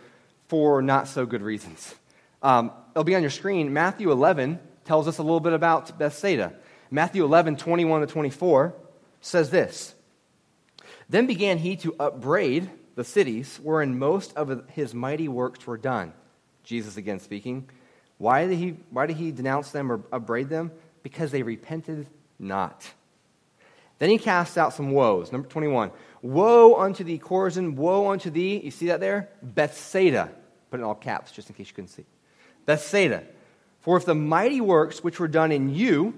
for 0.46 0.80
not 0.80 1.08
so 1.08 1.26
good 1.26 1.42
reasons. 1.42 1.92
Um, 2.40 2.70
it'll 2.92 3.02
be 3.02 3.16
on 3.16 3.22
your 3.22 3.32
screen. 3.32 3.72
Matthew 3.72 4.12
11, 4.12 4.60
tells 4.84 5.08
us 5.08 5.18
a 5.18 5.22
little 5.22 5.40
bit 5.40 5.52
about 5.52 5.98
Bethsaida. 5.98 6.54
Matthew 6.90 7.24
11, 7.24 7.56
21 7.56 8.00
to 8.02 8.06
24 8.06 8.74
says 9.20 9.50
this 9.50 9.94
Then 11.12 11.26
began 11.26 11.58
he 11.58 11.76
to 11.76 11.94
upbraid 12.00 12.70
the 12.94 13.04
cities 13.04 13.60
wherein 13.62 13.98
most 13.98 14.34
of 14.34 14.66
his 14.70 14.94
mighty 14.94 15.28
works 15.28 15.66
were 15.66 15.76
done. 15.76 16.14
Jesus 16.64 16.96
again 16.96 17.20
speaking. 17.20 17.68
Why 18.16 18.46
did 18.46 18.56
he, 18.56 18.78
why 18.88 19.04
did 19.04 19.18
he 19.18 19.30
denounce 19.30 19.72
them 19.72 19.92
or 19.92 20.00
upbraid 20.10 20.48
them? 20.48 20.72
Because 21.02 21.30
they 21.30 21.42
repented 21.42 22.06
not. 22.38 22.90
Then 23.98 24.08
he 24.08 24.16
cast 24.16 24.56
out 24.56 24.72
some 24.72 24.92
woes. 24.92 25.32
Number 25.32 25.46
21. 25.46 25.90
Woe 26.22 26.80
unto 26.80 27.04
thee, 27.04 27.18
Chorazin. 27.18 27.74
Woe 27.74 28.10
unto 28.10 28.30
thee. 28.30 28.62
You 28.64 28.70
see 28.70 28.86
that 28.86 29.00
there? 29.00 29.28
Bethsaida. 29.42 30.32
Put 30.70 30.80
in 30.80 30.84
all 30.84 30.94
caps 30.94 31.30
just 31.30 31.50
in 31.50 31.54
case 31.54 31.68
you 31.68 31.74
couldn't 31.74 31.88
see. 31.88 32.06
Bethsaida. 32.64 33.24
For 33.82 33.98
if 33.98 34.06
the 34.06 34.14
mighty 34.14 34.62
works 34.62 35.04
which 35.04 35.20
were 35.20 35.28
done 35.28 35.52
in 35.52 35.74
you 35.74 36.14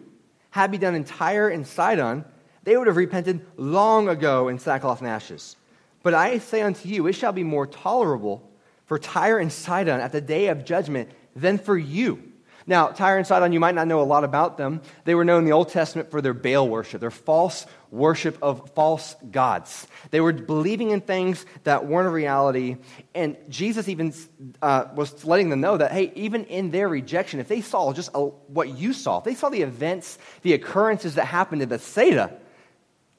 had 0.51 0.71
been 0.71 0.81
done 0.81 0.95
in 0.95 1.03
Tyre 1.03 1.49
and 1.49 1.67
Sidon, 1.67 2.25
they 2.65 2.77
would 2.77 2.87
have 2.87 2.97
repented 2.97 3.45
long 3.57 4.09
ago 4.09 4.49
in 4.49 4.59
sackcloth 4.59 5.01
and 5.01 5.09
ashes. 5.09 5.57
But 6.03 6.15
I 6.15 6.39
say 6.39 6.63
unto 6.63 6.89
you, 6.89 7.07
it 7.07 7.15
shall 7.15 7.33
be 7.33 7.45
more 7.45 7.67
tolerable 7.67 8.51
for 8.87 8.99
Tyre 8.99 9.39
and 9.39 9.53
Sidon 9.53 10.01
at 10.01 10.13
the 10.13 10.21
day 10.21 10.49
of 10.49 10.65
judgment 10.65 11.11
than 11.35 11.59
for 11.59 11.77
you. 11.77 12.33
Now, 12.67 12.89
Tyre 12.89 13.19
and 13.19 13.27
Sidon, 13.27 13.53
you 13.53 13.61
might 13.61 13.75
not 13.75 13.89
know 13.89 14.01
a 14.01 14.05
lot 14.05 14.25
about 14.25 14.57
them. 14.57 14.81
They 15.05 15.15
were 15.15 15.25
known 15.25 15.41
in 15.41 15.45
the 15.45 15.53
Old 15.53 15.69
Testament 15.69 16.11
for 16.11 16.23
their 16.23 16.33
Baal 16.33 16.67
worship, 16.67 17.01
their 17.01 17.11
false 17.11 17.67
worship 17.91 18.39
of 18.41 18.71
false 18.75 19.15
gods. 19.31 19.87
They 20.11 20.21
were 20.21 20.33
believing 20.33 20.91
in 20.91 21.03
things 21.03 21.45
that 21.65 21.87
weren't 21.87 22.09
a 22.09 22.11
reality. 22.11 22.79
And 23.15 23.37
Jesus 23.51 23.87
even 23.89 24.15
uh, 24.63 24.87
was 24.95 25.27
letting 25.27 25.51
them 25.51 25.61
know 25.61 25.77
that, 25.77 25.93
hey, 25.93 26.11
even 26.15 26.45
in 26.45 26.71
their 26.71 26.89
rejection, 26.89 27.39
if 27.39 27.49
they 27.49 27.61
saw 27.61 27.93
just 27.93 28.11
a, 28.15 28.21
what 28.25 28.71
you 28.71 28.95
saw, 28.95 29.19
if 29.19 29.25
they 29.25 29.35
saw 29.35 29.51
the 29.51 29.63
events, 29.63 30.19
the 30.41 30.55
occurrences 30.55 31.17
that 31.17 31.27
happened 31.27 31.61
in 31.61 31.69
Bethsaida, 31.69 32.33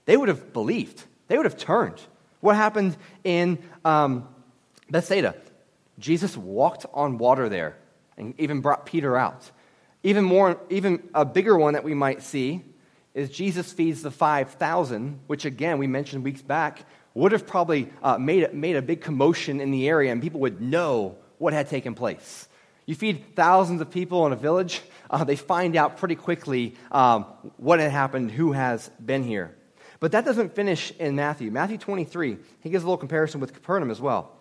they 0.05 0.15
would 0.17 0.29
have 0.29 0.53
believed. 0.53 1.03
They 1.27 1.37
would 1.37 1.45
have 1.45 1.57
turned. 1.57 1.99
What 2.39 2.55
happened 2.55 2.95
in 3.23 3.59
um, 3.83 4.27
Bethsaida? 4.89 5.35
Jesus 5.97 6.37
walked 6.37 6.85
on 6.93 7.17
water 7.17 7.49
there 7.49 7.77
and 8.17 8.33
even 8.39 8.61
brought 8.61 8.85
Peter 8.85 9.17
out. 9.17 9.49
Even 10.03 10.23
more, 10.23 10.59
even 10.69 11.09
a 11.13 11.25
bigger 11.25 11.57
one 11.57 11.73
that 11.73 11.83
we 11.83 11.93
might 11.93 12.21
see 12.21 12.63
is 13.13 13.29
Jesus 13.29 13.71
feeds 13.73 14.03
the 14.03 14.11
5,000, 14.11 15.21
which 15.27 15.45
again, 15.45 15.77
we 15.77 15.87
mentioned 15.87 16.23
weeks 16.23 16.41
back, 16.41 16.85
would 17.13 17.31
have 17.31 17.47
probably 17.47 17.89
uh, 18.03 18.17
made, 18.17 18.53
made 18.53 18.75
a 18.75 18.81
big 18.81 19.01
commotion 19.01 19.61
in 19.61 19.71
the 19.71 19.87
area 19.87 20.11
and 20.11 20.21
people 20.21 20.41
would 20.41 20.61
know 20.61 21.15
what 21.37 21.53
had 21.53 21.69
taken 21.69 21.95
place. 21.95 22.47
You 22.85 22.93
feed 22.93 23.35
thousands 23.35 23.81
of 23.81 23.89
people 23.89 24.27
in 24.27 24.33
a 24.33 24.35
village, 24.35 24.81
uh, 25.09 25.23
they 25.23 25.35
find 25.35 25.75
out 25.75 25.97
pretty 25.97 26.15
quickly 26.15 26.75
um, 26.91 27.23
what 27.57 27.79
had 27.79 27.91
happened, 27.91 28.31
who 28.31 28.51
has 28.51 28.89
been 29.03 29.23
here. 29.23 29.55
But 29.99 30.11
that 30.11 30.25
doesn't 30.25 30.55
finish 30.55 30.91
in 30.99 31.15
Matthew. 31.15 31.51
Matthew 31.51 31.77
23, 31.77 32.37
he 32.59 32.69
gives 32.69 32.83
a 32.83 32.87
little 32.87 32.97
comparison 32.97 33.39
with 33.39 33.53
Capernaum 33.53 33.91
as 33.91 34.01
well. 34.01 34.31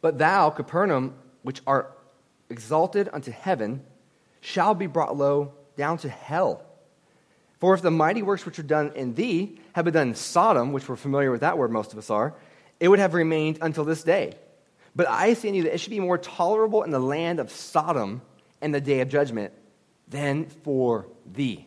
But 0.00 0.18
thou, 0.18 0.50
Capernaum, 0.50 1.14
which 1.42 1.62
art 1.66 1.98
exalted 2.50 3.08
unto 3.12 3.30
heaven, 3.30 3.82
shall 4.40 4.74
be 4.74 4.86
brought 4.86 5.16
low 5.16 5.52
down 5.76 5.98
to 5.98 6.08
hell. 6.08 6.62
For 7.58 7.74
if 7.74 7.82
the 7.82 7.90
mighty 7.90 8.22
works 8.22 8.44
which 8.44 8.58
are 8.58 8.64
done 8.64 8.92
in 8.94 9.14
thee 9.14 9.58
had 9.72 9.84
been 9.84 9.94
done 9.94 10.08
in 10.08 10.14
Sodom, 10.14 10.72
which 10.72 10.88
we're 10.88 10.96
familiar 10.96 11.30
with 11.30 11.40
that 11.40 11.56
word, 11.56 11.70
most 11.70 11.92
of 11.92 11.98
us 11.98 12.10
are, 12.10 12.34
it 12.78 12.88
would 12.88 12.98
have 12.98 13.14
remained 13.14 13.58
until 13.62 13.84
this 13.84 14.02
day. 14.02 14.34
But 14.94 15.08
I 15.08 15.34
say 15.34 15.48
unto 15.48 15.58
you 15.58 15.62
that 15.64 15.74
it 15.74 15.78
should 15.78 15.90
be 15.90 16.00
more 16.00 16.18
tolerable 16.18 16.82
in 16.82 16.90
the 16.90 16.98
land 16.98 17.40
of 17.40 17.50
Sodom 17.50 18.22
in 18.60 18.72
the 18.72 18.80
day 18.80 19.00
of 19.00 19.08
judgment 19.08 19.52
than 20.08 20.46
for 20.46 21.06
thee. 21.24 21.65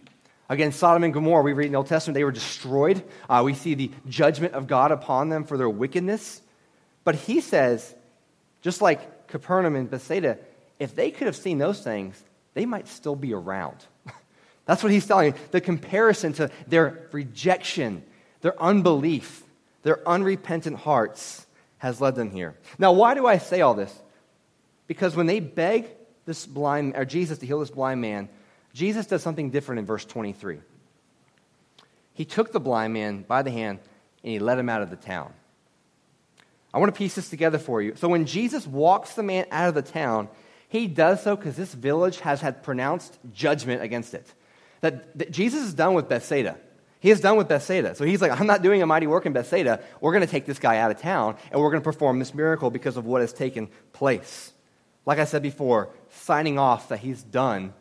Again, 0.50 0.72
Sodom 0.72 1.04
and 1.04 1.14
Gomorrah, 1.14 1.44
we 1.44 1.54
read 1.54 1.68
in 1.68 1.74
the 1.74 1.78
Old 1.78 1.88
Testament, 1.88 2.16
they 2.16 2.24
were 2.24 2.32
destroyed. 2.32 3.04
Uh, 3.30 3.44
we 3.46 3.54
see 3.54 3.76
the 3.76 3.92
judgment 4.08 4.56
of 4.56 4.66
God 4.66 4.92
upon 4.92 5.30
them 5.30 5.44
for 5.44 5.58
their 5.58 5.70
wickedness. 5.70 6.42
But 7.04 7.14
he 7.16 7.40
says, 7.40 7.94
just 8.62 8.82
like 8.82 9.28
Capernaum 9.28 9.76
and 9.76 9.90
Bethsaida, 9.90 10.40
if 10.80 10.96
they 10.96 11.12
could 11.12 11.28
have 11.28 11.36
seen 11.36 11.60
those 11.60 11.82
things, 11.82 12.22
they 12.56 12.66
might 12.66 12.88
still 12.88 13.16
be 13.16 13.34
around. 13.34 13.78
That's 14.66 14.82
what 14.82 14.92
he's 14.92 15.06
telling 15.06 15.34
you. 15.34 15.40
The 15.52 15.62
comparison 15.62 16.34
to 16.34 16.50
their 16.68 17.08
rejection, 17.12 18.04
their 18.42 18.60
unbelief, 18.62 19.44
their 19.84 20.08
unrepentant 20.08 20.78
hearts 20.78 21.46
has 21.78 22.02
led 22.02 22.16
them 22.16 22.32
here. 22.32 22.56
Now, 22.80 22.92
why 22.92 23.14
do 23.14 23.28
I 23.28 23.38
say 23.38 23.62
all 23.62 23.76
this? 23.76 23.96
Because 24.88 25.16
when 25.16 25.28
they 25.28 25.40
beg 25.40 25.86
this 26.26 26.46
blind, 26.46 26.96
or 26.96 27.06
Jesus 27.06 27.38
to 27.38 27.46
heal 27.46 27.60
this 27.60 27.70
blind 27.70 28.02
man, 28.02 28.30
Jesus 28.74 29.08
does 29.08 29.24
something 29.24 29.50
different 29.50 29.80
in 29.80 29.86
verse 29.86 30.06
23. 30.06 30.60
He 32.14 32.26
took 32.26 32.52
the 32.52 32.60
blind 32.60 32.94
man 32.94 33.24
by 33.24 33.42
the 33.42 33.52
hand 33.52 33.80
and 34.24 34.32
he 34.34 34.40
led 34.40 34.60
him 34.60 34.70
out 34.70 34.82
of 34.82 34.90
the 34.90 34.96
town. 34.96 35.34
I 36.74 36.78
want 36.78 36.94
to 36.94 36.98
piece 36.98 37.16
this 37.16 37.30
together 37.30 37.58
for 37.58 37.82
you. 37.82 37.96
So 37.96 38.08
when 38.08 38.26
Jesus 38.26 38.68
walks 38.68 39.14
the 39.14 39.24
man 39.24 39.46
out 39.52 39.70
of 39.70 39.76
the 39.76 39.82
town, 39.82 40.30
he 40.68 40.88
does 40.88 41.24
so 41.24 41.36
because 41.36 41.56
this 41.56 41.74
village 41.74 42.20
has 42.20 42.42
had 42.42 42.62
pronounced 42.62 43.18
judgment 43.34 43.82
against 43.82 44.14
it. 44.14 44.32
That, 44.82 45.18
that, 45.18 45.32
Jesus 45.32 45.64
is 45.64 45.74
done 45.74 45.96
with 45.96 46.08
Bethsaida. 46.08 46.58
He 47.00 47.10
is 47.10 47.22
done 47.22 47.38
with 47.38 47.48
Bethsaida. 47.48 47.96
So 47.96 48.04
he's 48.04 48.22
like, 48.22 48.40
I'm 48.40 48.46
not 48.46 48.62
doing 48.62 48.82
a 48.82 48.86
mighty 48.86 49.08
work 49.08 49.26
in 49.26 49.34
Bethsaida. 49.34 49.82
We're 50.00 50.12
going 50.12 50.26
to 50.26 50.32
take 50.32 50.46
this 50.46 50.60
guy 50.60 50.78
out 50.78 50.92
of 50.92 51.00
town 51.00 51.38
and 51.52 51.60
we're 51.60 51.72
going 51.72 51.82
to 51.82 51.90
perform 51.90 52.20
this 52.20 52.34
miracle 52.34 52.70
because 52.70 52.98
of 52.98 53.06
what 53.06 53.22
has 53.22 53.34
taken 53.34 53.70
place. 53.94 54.54
Like 55.06 55.18
I 55.18 55.26
said 55.26 55.42
before, 55.42 55.90
signing 56.10 56.60
off 56.60 56.90
that 56.90 57.00
he's 57.00 57.24
done 57.24 57.74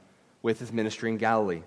with 0.49 0.59
his 0.59 0.73
ministry 0.73 1.11
in 1.11 1.19
Galilee. 1.19 1.61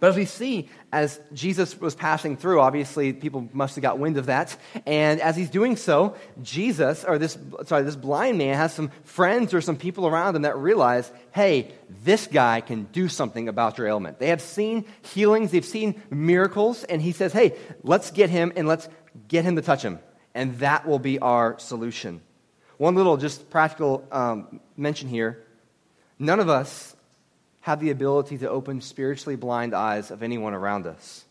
But 0.00 0.10
as 0.10 0.16
we 0.16 0.24
see, 0.24 0.68
as 0.92 1.20
Jesus 1.32 1.80
was 1.80 1.94
passing 1.94 2.36
through, 2.36 2.60
obviously 2.60 3.12
people 3.12 3.48
must 3.52 3.76
have 3.76 3.82
got 3.82 4.00
wind 4.00 4.16
of 4.16 4.26
that. 4.26 4.56
And 4.84 5.20
as 5.20 5.36
he's 5.36 5.48
doing 5.48 5.76
so, 5.76 6.16
Jesus, 6.42 7.04
or 7.04 7.18
this, 7.18 7.38
sorry, 7.66 7.84
this 7.84 7.94
blind 7.94 8.36
man 8.36 8.56
has 8.56 8.74
some 8.74 8.90
friends 9.04 9.54
or 9.54 9.60
some 9.60 9.76
people 9.76 10.08
around 10.08 10.34
him 10.34 10.42
that 10.42 10.56
realize, 10.56 11.10
hey, 11.30 11.70
this 12.02 12.26
guy 12.26 12.62
can 12.62 12.88
do 12.90 13.06
something 13.06 13.48
about 13.48 13.78
your 13.78 13.86
ailment. 13.86 14.18
They 14.18 14.28
have 14.28 14.42
seen 14.42 14.84
healings, 15.02 15.52
they've 15.52 15.64
seen 15.64 16.02
miracles, 16.10 16.82
and 16.82 17.00
he 17.00 17.12
says, 17.12 17.32
hey, 17.32 17.56
let's 17.84 18.10
get 18.10 18.28
him 18.28 18.52
and 18.56 18.66
let's 18.66 18.88
get 19.28 19.44
him 19.44 19.54
to 19.54 19.62
touch 19.62 19.82
him. 19.82 20.00
And 20.34 20.58
that 20.58 20.84
will 20.84 20.98
be 20.98 21.20
our 21.20 21.60
solution. 21.60 22.22
One 22.76 22.96
little 22.96 23.16
just 23.18 23.50
practical 23.50 24.04
um, 24.10 24.58
mention 24.76 25.08
here. 25.08 25.44
None 26.18 26.40
of 26.40 26.48
us 26.48 26.96
have 27.62 27.80
the 27.80 27.90
ability 27.90 28.38
to 28.38 28.50
open 28.50 28.80
spiritually 28.80 29.36
blind 29.36 29.74
eyes 29.74 30.10
of 30.10 30.22
anyone 30.22 30.52
around 30.52 30.86
us. 30.86 31.24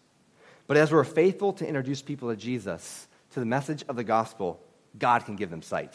But 0.65 0.77
as 0.77 0.91
we're 0.91 1.03
faithful 1.03 1.53
to 1.53 1.67
introduce 1.67 2.01
people 2.01 2.29
to 2.29 2.35
Jesus, 2.35 3.07
to 3.31 3.39
the 3.39 3.45
message 3.45 3.83
of 3.87 3.95
the 3.95 4.03
gospel, 4.03 4.59
God 4.97 5.25
can 5.25 5.35
give 5.35 5.49
them 5.49 5.61
sight. 5.61 5.93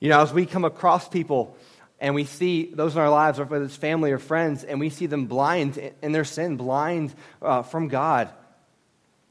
You 0.00 0.08
know, 0.08 0.20
as 0.20 0.32
we 0.32 0.46
come 0.46 0.64
across 0.64 1.08
people 1.08 1.56
and 2.00 2.14
we 2.14 2.24
see 2.24 2.70
those 2.72 2.94
in 2.94 3.00
our 3.00 3.10
lives, 3.10 3.38
whether 3.38 3.64
it's 3.64 3.76
family 3.76 4.12
or 4.12 4.18
friends, 4.18 4.64
and 4.64 4.80
we 4.80 4.90
see 4.90 5.06
them 5.06 5.26
blind 5.26 5.78
in 6.02 6.12
their 6.12 6.24
sin, 6.24 6.56
blind 6.56 7.14
uh, 7.40 7.62
from 7.62 7.88
God, 7.88 8.30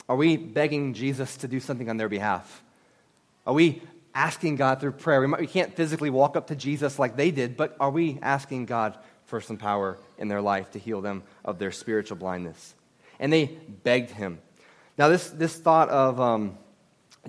are 0.08 0.16
we 0.16 0.38
begging 0.38 0.94
Jesus 0.94 1.38
to 1.38 1.48
do 1.48 1.60
something 1.60 1.90
on 1.90 1.98
their 1.98 2.10
behalf? 2.10 2.64
Are 3.48 3.54
we 3.54 3.82
asking 4.14 4.58
God 4.58 4.80
through 4.80 4.94
prayer? 4.94 5.22
We, 5.22 5.28
might, 5.28 5.42
we 5.42 5.48
can't 5.48 5.76
physically 5.76 6.10
walk 6.12 6.36
up 6.36 6.48
to 6.48 6.56
Jesus 6.56 7.00
like 7.00 7.16
they 7.16 7.32
did, 7.32 7.58
but 7.58 7.76
are 7.80 7.90
we 7.90 8.20
asking 8.22 8.66
God 8.66 8.98
some 9.42 9.58
power 9.58 9.98
in 10.18 10.28
their 10.28 10.42
life 10.42 10.72
to 10.72 10.80
heal 10.80 11.02
them 11.02 11.24
of 11.44 11.60
their 11.60 11.72
spiritual 11.72 12.18
blindness. 12.18 12.76
And 13.20 13.32
they 13.32 13.46
begged 13.84 14.12
him. 14.12 14.40
Now, 14.98 15.10
this, 15.10 15.30
this 15.30 15.56
thought 15.56 15.90
of 15.90 16.20
um, 16.20 16.58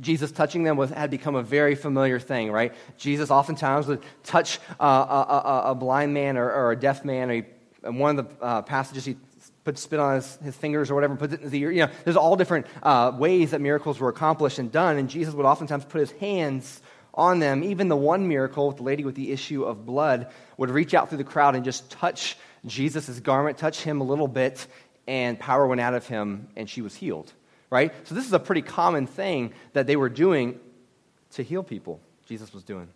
Jesus 0.00 0.30
touching 0.30 0.62
them 0.62 0.76
was, 0.76 0.90
had 0.90 1.10
become 1.10 1.34
a 1.34 1.42
very 1.42 1.74
familiar 1.74 2.20
thing, 2.20 2.50
right? 2.52 2.74
Jesus 2.96 3.30
oftentimes 3.30 3.86
would 3.86 4.02
touch 4.22 4.58
uh, 4.78 4.84
a, 4.84 5.32
a, 5.32 5.70
a, 5.70 5.74
blind 5.74 6.14
man 6.14 6.36
or, 6.36 6.50
or, 6.50 6.72
a 6.72 6.76
deaf 6.76 7.04
man. 7.04 7.30
Or 7.30 7.34
he, 7.34 7.44
one 7.82 8.18
of 8.18 8.28
the 8.28 8.44
uh, 8.44 8.62
passages, 8.62 9.04
he 9.04 9.16
put 9.64 9.78
spit 9.78 9.98
on 9.98 10.16
his, 10.16 10.36
his, 10.36 10.56
fingers 10.56 10.90
or 10.90 10.94
whatever, 10.94 11.16
puts 11.16 11.32
it 11.32 11.40
in 11.40 11.44
his 11.44 11.54
ear. 11.54 11.70
You 11.72 11.86
know, 11.86 11.92
there's 12.04 12.16
all 12.16 12.36
different 12.36 12.66
uh, 12.82 13.12
ways 13.16 13.50
that 13.50 13.60
miracles 13.60 13.98
were 13.98 14.08
accomplished 14.08 14.58
and 14.58 14.70
done, 14.70 14.96
and 14.96 15.08
Jesus 15.08 15.34
would 15.34 15.46
oftentimes 15.46 15.84
put 15.84 16.00
his 16.00 16.12
hands 16.12 16.82
on 17.16 17.38
them. 17.38 17.64
Even 17.64 17.88
the 17.88 17.96
one 17.96 18.28
miracle 18.28 18.68
with 18.68 18.76
the 18.76 18.82
lady 18.82 19.04
with 19.04 19.14
the 19.14 19.32
issue 19.32 19.64
of 19.64 19.86
blood 19.86 20.28
would 20.56 20.70
reach 20.70 20.94
out 20.94 21.08
through 21.08 21.18
the 21.18 21.24
crowd 21.24 21.54
and 21.54 21.64
just 21.64 21.90
touch 21.90 22.36
Jesus' 22.66 23.20
garment, 23.20 23.58
touch 23.58 23.82
him 23.82 24.00
a 24.00 24.04
little 24.04 24.28
bit, 24.28 24.66
and 25.06 25.38
power 25.38 25.66
went 25.66 25.80
out 25.80 25.94
of 25.94 26.06
him, 26.06 26.48
and 26.56 26.68
she 26.68 26.82
was 26.82 26.94
healed. 26.94 27.32
Right? 27.70 27.92
So, 28.04 28.14
this 28.14 28.26
is 28.26 28.32
a 28.32 28.38
pretty 28.38 28.62
common 28.62 29.06
thing 29.06 29.52
that 29.72 29.86
they 29.86 29.96
were 29.96 30.08
doing 30.08 30.60
to 31.32 31.42
heal 31.42 31.62
people, 31.62 32.00
Jesus 32.26 32.52
was 32.52 32.62
doing. 32.62 32.88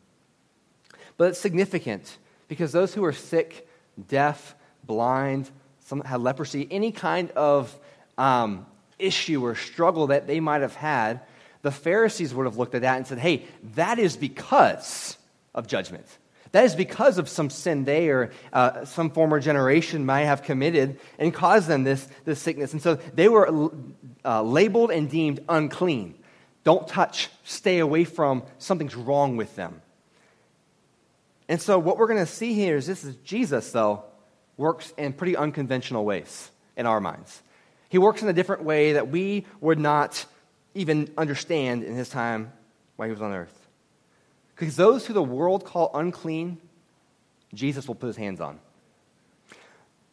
But 1.16 1.30
it's 1.30 1.40
significant 1.40 2.18
because 2.48 2.72
those 2.72 2.94
who 2.94 3.04
are 3.04 3.12
sick, 3.12 3.68
deaf, 4.08 4.54
blind, 4.84 5.50
some 5.80 6.00
had 6.02 6.20
leprosy, 6.20 6.68
any 6.70 6.92
kind 6.92 7.30
of 7.32 7.76
um, 8.16 8.64
issue 8.98 9.44
or 9.44 9.54
struggle 9.54 10.08
that 10.08 10.26
they 10.26 10.40
might 10.40 10.62
have 10.62 10.74
had, 10.74 11.20
the 11.62 11.70
Pharisees 11.70 12.34
would 12.34 12.46
have 12.46 12.56
looked 12.56 12.74
at 12.74 12.82
that 12.82 12.96
and 12.96 13.06
said, 13.06 13.18
hey, 13.18 13.44
that 13.74 13.98
is 13.98 14.16
because 14.16 15.16
of 15.54 15.66
judgment. 15.66 16.06
That 16.52 16.64
is 16.64 16.74
because 16.74 17.18
of 17.18 17.28
some 17.28 17.48
sin 17.48 17.84
they 17.84 18.08
or 18.08 18.32
uh, 18.52 18.84
some 18.84 19.10
former 19.10 19.38
generation 19.38 20.04
might 20.04 20.24
have 20.24 20.42
committed 20.42 20.98
and 21.18 21.32
caused 21.32 21.68
them 21.68 21.84
this, 21.84 22.08
this 22.24 22.40
sickness. 22.40 22.72
And 22.72 22.82
so 22.82 22.96
they 23.14 23.28
were 23.28 23.70
uh, 24.24 24.42
labeled 24.42 24.90
and 24.90 25.08
deemed 25.08 25.40
unclean. 25.48 26.14
Don't 26.64 26.88
touch, 26.88 27.28
stay 27.44 27.78
away 27.78 28.04
from, 28.04 28.42
something's 28.58 28.96
wrong 28.96 29.36
with 29.36 29.54
them. 29.54 29.80
And 31.48 31.60
so 31.60 31.78
what 31.78 31.98
we're 31.98 32.06
going 32.06 32.18
to 32.18 32.26
see 32.26 32.54
here 32.54 32.76
is 32.76 32.86
this 32.86 33.04
is 33.04 33.16
Jesus, 33.16 33.70
though, 33.72 34.04
works 34.56 34.92
in 34.96 35.12
pretty 35.12 35.36
unconventional 35.36 36.04
ways 36.04 36.50
in 36.76 36.86
our 36.86 37.00
minds. 37.00 37.42
He 37.88 37.98
works 37.98 38.22
in 38.22 38.28
a 38.28 38.32
different 38.32 38.62
way 38.62 38.92
that 38.92 39.08
we 39.08 39.46
would 39.60 39.78
not 39.78 40.26
even 40.74 41.10
understand 41.16 41.82
in 41.82 41.94
his 41.94 42.08
time 42.08 42.52
while 42.96 43.06
he 43.08 43.12
was 43.12 43.22
on 43.22 43.32
earth. 43.32 43.66
Because 44.54 44.76
those 44.76 45.06
who 45.06 45.14
the 45.14 45.22
world 45.22 45.64
call 45.64 45.90
unclean, 45.94 46.58
Jesus 47.54 47.88
will 47.88 47.94
put 47.94 48.08
his 48.08 48.16
hands 48.16 48.40
on. 48.40 48.60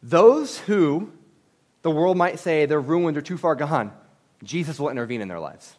Those 0.02 0.58
who 0.58 1.12
the 1.82 1.90
world 1.90 2.16
might 2.16 2.38
say 2.38 2.66
they're 2.66 2.80
ruined 2.80 3.16
or 3.16 3.20
too 3.20 3.36
far 3.36 3.54
gone, 3.54 3.92
Jesus 4.42 4.78
will 4.78 4.88
intervene 4.88 5.20
in 5.20 5.28
their 5.28 5.40
lives. 5.40 5.76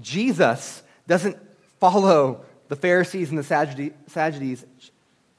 Jesus 0.00 0.82
doesn't 1.06 1.36
follow 1.80 2.44
the 2.68 2.76
Pharisees 2.76 3.30
and 3.30 3.38
the 3.38 3.92
Sadducees, 4.06 4.66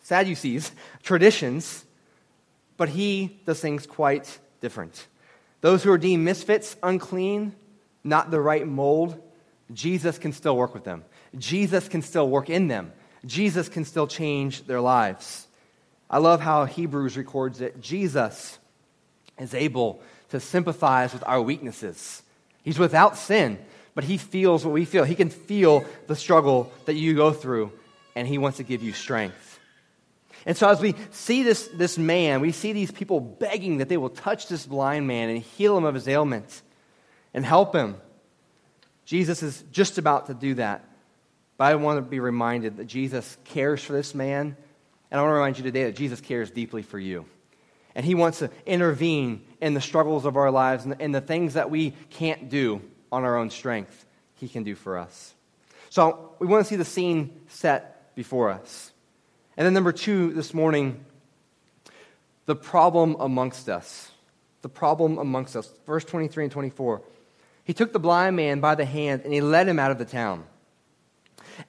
Sadducees 0.01 0.72
traditions, 1.04 1.86
but 2.78 2.89
he 2.89 3.39
does 3.46 3.60
things 3.60 3.86
quite 3.86 4.39
different. 4.62 5.08
Those 5.62 5.84
who 5.84 5.92
are 5.92 5.98
deemed 5.98 6.24
misfits, 6.25 6.75
unclean, 6.82 7.56
not 8.10 8.32
the 8.32 8.42
right 8.42 8.68
mold, 8.68 9.22
Jesus 9.72 10.18
can 10.18 10.34
still 10.34 10.58
work 10.58 10.74
with 10.74 10.84
them. 10.84 11.06
Jesus 11.38 11.88
can 11.88 12.01
still 12.01 12.28
work 12.28 12.50
in 12.50 12.68
them. 12.68 12.92
Jesus 13.25 13.70
can 13.70 13.86
still 13.86 14.08
change 14.08 14.66
their 14.66 14.82
lives. 14.82 15.48
I 16.10 16.18
love 16.18 16.42
how 16.42 16.66
Hebrews 16.66 17.18
records 17.18 17.62
it. 17.62 17.80
Jesus 17.80 18.58
is 19.38 19.54
able 19.54 20.01
to 20.30 20.39
sympathize 20.39 21.13
with 21.13 21.24
our 21.25 21.42
weaknesses. 21.42 22.24
He's 22.63 22.80
without 22.80 23.18
sin, 23.18 23.60
but 23.94 24.04
he 24.04 24.18
feels 24.18 24.66
what 24.66 24.74
we 24.74 24.86
feel. 24.86 25.04
He 25.04 25.16
can 25.16 25.30
feel 25.30 25.86
the 26.08 26.16
struggle 26.16 26.72
that 26.86 26.96
you 26.96 27.16
go 27.16 27.32
through, 27.32 27.72
and 28.16 28.28
he 28.28 28.38
wants 28.38 28.58
to 28.58 28.63
give 28.63 28.82
you 28.82 28.94
strength. 28.94 29.60
And 30.46 30.58
so, 30.58 30.70
as 30.70 30.80
we 30.80 30.96
see 31.12 31.44
this, 31.44 31.68
this 31.68 31.98
man, 31.98 32.42
we 32.42 32.51
see 32.51 32.74
these 32.74 32.92
people 32.92 33.20
begging 33.20 33.78
that 33.78 33.89
they 33.89 33.98
will 33.98 34.10
touch 34.10 34.48
this 34.48 34.66
blind 34.66 35.06
man 35.06 35.30
and 35.30 35.39
heal 35.39 35.78
him 35.78 35.84
of 35.84 35.94
his 35.94 36.08
ailment 36.08 36.62
and 37.34 37.46
help 37.46 37.76
him. 37.76 37.98
Jesus 39.06 39.42
is 39.42 39.64
just 39.72 39.98
about 39.98 40.28
to 40.28 40.34
do 40.34 40.56
that. 40.56 40.84
But 41.58 41.66
I 41.66 41.76
want 41.76 41.98
to 41.98 42.02
be 42.02 42.20
reminded 42.20 42.78
that 42.78 42.86
Jesus 42.86 43.38
cares 43.44 43.84
for 43.84 43.94
this 43.94 44.16
man. 44.16 44.56
And 45.12 45.20
I 45.20 45.24
want 45.24 45.32
to 45.32 45.36
remind 45.36 45.58
you 45.58 45.64
today 45.64 45.86
that 45.86 45.96
Jesus 45.96 46.22
cares 46.22 46.52
deeply 46.52 46.84
for 46.84 47.00
you. 47.00 47.26
And 47.96 48.06
he 48.06 48.16
wants 48.16 48.40
to 48.40 48.50
intervene 48.66 49.44
in 49.60 49.74
the 49.74 49.82
struggles 49.82 50.26
of 50.26 50.38
our 50.38 50.52
lives 50.52 50.86
and, 50.86 51.14
the 51.14 51.22
things 51.22 51.56
that 51.56 51.70
we 51.70 51.92
can't 52.12 52.50
do 52.50 52.82
on 53.12 53.24
our 53.24 53.36
own 53.36 53.50
strength, 53.50 54.06
he 54.36 54.48
can 54.48 54.64
do 54.64 54.76
for 54.76 54.98
us. 54.98 55.34
So 55.90 56.36
we 56.40 56.48
want 56.48 56.64
to 56.64 56.70
see 56.70 56.76
the 56.76 56.86
scene 56.86 57.42
set 57.48 58.16
before 58.16 58.52
us. 58.52 58.92
And 59.58 59.66
then, 59.66 59.74
number 59.74 59.92
two, 59.92 60.32
this 60.34 60.54
morning, 60.54 61.04
the 62.46 62.56
problem 62.56 63.18
amongst 63.20 63.68
us. 63.68 64.12
The 64.62 64.70
problem 64.70 65.18
amongst 65.18 65.56
us. 65.56 65.70
Verse 65.86 66.06
23 66.06 66.46
and 66.46 66.52
24. 66.52 67.02
He 67.70 67.74
took 67.76 67.94
the 67.94 68.00
blind 68.00 68.36
man 68.36 68.62
by 68.62 68.74
the 68.74 68.84
hand 68.84 69.22
and 69.26 69.32
he 69.32 69.42
led 69.42 69.68
him 69.68 69.78
out 69.78 69.92
of 69.92 70.00
the 70.00 70.04
town. 70.04 70.44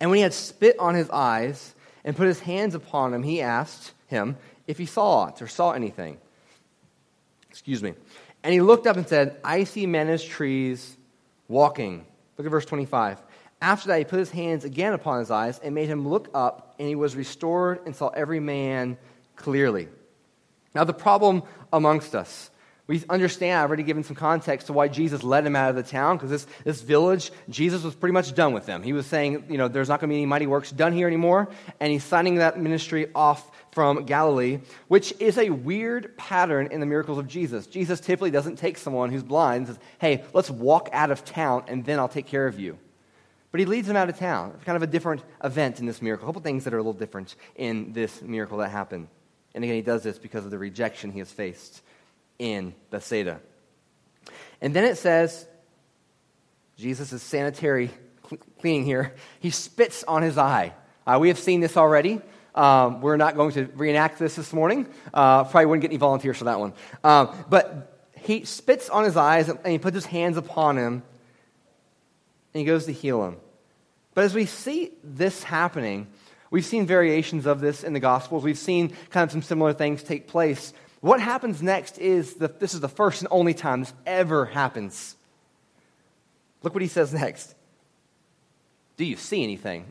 And 0.01 0.09
when 0.09 0.17
he 0.17 0.23
had 0.23 0.33
spit 0.33 0.79
on 0.79 0.95
his 0.95 1.11
eyes 1.11 1.75
and 2.07 2.17
put 2.17 2.27
his 2.27 2.41
hands 2.41 2.75
upon 2.75 3.13
him, 3.13 3.23
he 3.23 3.43
asked 3.43 3.93
him 4.07 4.39
if 4.67 4.79
he 4.79 4.87
saw 4.87 5.27
it 5.27 5.43
or 5.43 5.47
saw 5.47 5.73
anything. 5.73 6.17
Excuse 7.51 7.83
me. 7.83 7.93
And 8.43 8.55
he 8.55 8.63
looked 8.63 8.87
up 8.87 8.97
and 8.97 9.07
said, 9.07 9.37
I 9.45 9.65
see 9.65 9.85
men 9.85 10.09
as 10.09 10.25
trees 10.25 10.97
walking. 11.49 12.07
Look 12.39 12.47
at 12.47 12.51
verse 12.51 12.65
25. 12.65 13.21
After 13.61 13.89
that, 13.89 13.99
he 13.99 14.05
put 14.07 14.21
his 14.21 14.31
hands 14.31 14.65
again 14.65 14.95
upon 14.95 15.19
his 15.19 15.31
eyes 15.31 15.59
and 15.59 15.75
made 15.75 15.91
him 15.91 16.09
look 16.09 16.31
up, 16.33 16.77
and 16.79 16.89
he 16.89 16.95
was 16.95 17.15
restored 17.15 17.81
and 17.85 17.95
saw 17.95 18.09
every 18.09 18.41
man 18.41 18.97
clearly. 19.37 19.89
Now, 20.75 20.85
the 20.85 20.95
problem 20.95 21.43
amongst 21.71 22.15
us 22.15 22.51
we 22.91 23.05
understand, 23.09 23.57
I've 23.57 23.69
already 23.71 23.85
given 23.85 24.03
some 24.03 24.17
context 24.17 24.67
to 24.67 24.73
why 24.73 24.89
Jesus 24.89 25.23
led 25.23 25.47
him 25.47 25.55
out 25.55 25.71
of 25.71 25.77
the 25.77 25.85
town, 25.85 26.17
because 26.17 26.31
this, 26.31 26.47
this 26.65 26.81
village, 26.81 27.31
Jesus 27.49 27.85
was 27.85 27.95
pretty 27.95 28.15
much 28.15 28.35
done 28.35 28.53
with 28.53 28.67
them. 28.67 28.83
He 28.83 28.93
was 28.93 29.07
saying, 29.07 29.45
you 29.49 29.59
know, 29.59 29.69
there's 29.69 29.89
not 29.89 30.01
going 30.01 30.09
to 30.09 30.13
be 30.13 30.17
any 30.17 30.27
mighty 30.27 30.49
works 30.49 30.73
done 30.73 30.93
here 30.93 31.07
anymore, 31.07 31.49
and 31.79 31.93
he's 31.93 32.03
signing 32.03 32.35
that 32.37 32.59
ministry 32.59 33.07
off 33.15 33.49
from 33.71 34.07
Galilee, 34.07 34.59
which 34.89 35.15
is 35.21 35.39
a 35.39 35.51
weird 35.51 36.17
pattern 36.17 36.67
in 36.73 36.81
the 36.81 36.87
miracles 36.87 37.19
of 37.19 37.29
Jesus. 37.29 37.69
Jesus 37.69 38.01
typically 38.01 38.33
doesn't 38.33 38.57
take 38.57 38.77
someone 38.77 39.13
who's 39.13 39.23
blind 39.23 39.59
and 39.59 39.67
says, 39.69 39.79
hey, 40.01 40.25
let's 40.33 40.51
walk 40.51 40.89
out 40.91 41.13
of 41.13 41.25
town, 41.25 41.63
and 41.69 41.85
then 41.85 42.01
I'll 42.01 42.09
take 42.09 42.27
care 42.27 42.49
of 42.49 42.59
you. 42.59 42.77
But 43.53 43.61
he 43.61 43.67
leads 43.67 43.87
them 43.87 43.97
out 43.97 44.09
of 44.09 44.19
town. 44.19 44.51
It's 44.57 44.65
kind 44.65 44.75
of 44.75 44.83
a 44.83 44.89
different 44.89 45.23
event 45.45 45.79
in 45.79 45.87
this 45.87 46.03
miracle. 46.03 46.27
A 46.27 46.29
couple 46.29 46.43
things 46.43 46.65
that 46.65 46.75
are 46.75 46.79
a 46.79 46.83
little 46.83 46.93
different 46.93 47.37
in 47.55 47.93
this 47.93 48.21
miracle 48.21 48.59
that 48.59 48.71
happened. 48.71 49.07
And 49.55 49.63
again, 49.63 49.77
he 49.77 49.83
does 49.83 50.03
this 50.03 50.19
because 50.19 50.45
of 50.45 50.51
the 50.51 50.59
rejection 50.59 51.13
he 51.13 51.21
has 51.21 51.31
faced 51.31 51.83
in 52.41 52.75
Bethsaida. 52.91 53.39
And 54.61 54.75
then 54.75 54.85
it 54.85 54.97
says, 54.97 55.47
Jesus 56.77 57.13
is 57.13 57.23
sanitary 57.23 57.91
cleaning 58.59 58.85
here. 58.85 59.15
He 59.39 59.51
spits 59.51 60.03
on 60.05 60.23
his 60.23 60.39
eye. 60.39 60.73
Uh, 61.07 61.19
we 61.21 61.29
have 61.29 61.39
seen 61.39 61.61
this 61.61 61.77
already. 61.77 62.21
Um, 62.55 63.03
we're 63.03 63.19
not 63.19 63.37
going 63.37 63.53
to 63.53 63.67
reenact 63.75 64.19
this 64.19 64.37
this 64.37 64.53
morning. 64.53 64.89
Uh, 65.13 65.45
probably 65.45 65.67
wouldn't 65.67 65.83
get 65.83 65.91
any 65.91 65.99
volunteers 65.99 66.39
for 66.39 66.45
that 66.45 66.59
one. 66.59 66.73
Um, 67.05 67.37
but 67.51 68.09
he 68.17 68.45
spits 68.45 68.89
on 68.89 69.05
his 69.05 69.17
eyes 69.17 69.49
and 69.49 69.67
he 69.67 69.79
puts 69.79 69.95
his 69.95 70.07
hands 70.07 70.37
upon 70.37 70.79
him 70.79 71.03
and 72.55 72.61
he 72.61 72.65
goes 72.65 72.87
to 72.87 72.93
heal 72.93 73.25
him. 73.25 73.37
But 74.15 74.25
as 74.25 74.35
we 74.35 74.47
see 74.47 74.93
this 75.05 75.43
happening, 75.43 76.09
we've 76.51 76.65
seen 76.65 76.87
variations 76.87 77.47
of 77.47 77.61
this 77.61 77.85
in 77.85 77.93
the 77.93 78.01
Gospels. 78.01 78.43
We've 78.43 78.59
seen 78.59 78.97
kind 79.11 79.25
of 79.25 79.31
some 79.31 79.43
similar 79.43 79.75
things 79.75 80.03
take 80.03 80.27
place. 80.27 80.73
What 81.01 81.21
happens 81.21 81.63
next 81.63 81.99
is 81.99 82.35
the, 82.35 82.49
this 82.49 82.75
is 82.75 82.81
the 82.81 82.89
first 82.89 83.23
and 83.23 83.29
only 83.31 83.55
time 83.55 83.81
this 83.81 83.93
ever 84.07 84.45
happens. 84.45 85.17
Look 86.63 86.75
what 86.75 86.83
he 86.83 86.89
says 86.89 87.13
next. 87.13 87.55
Do 88.97 89.05
you 89.05 89.17
see 89.17 89.43
anything? 89.43 89.91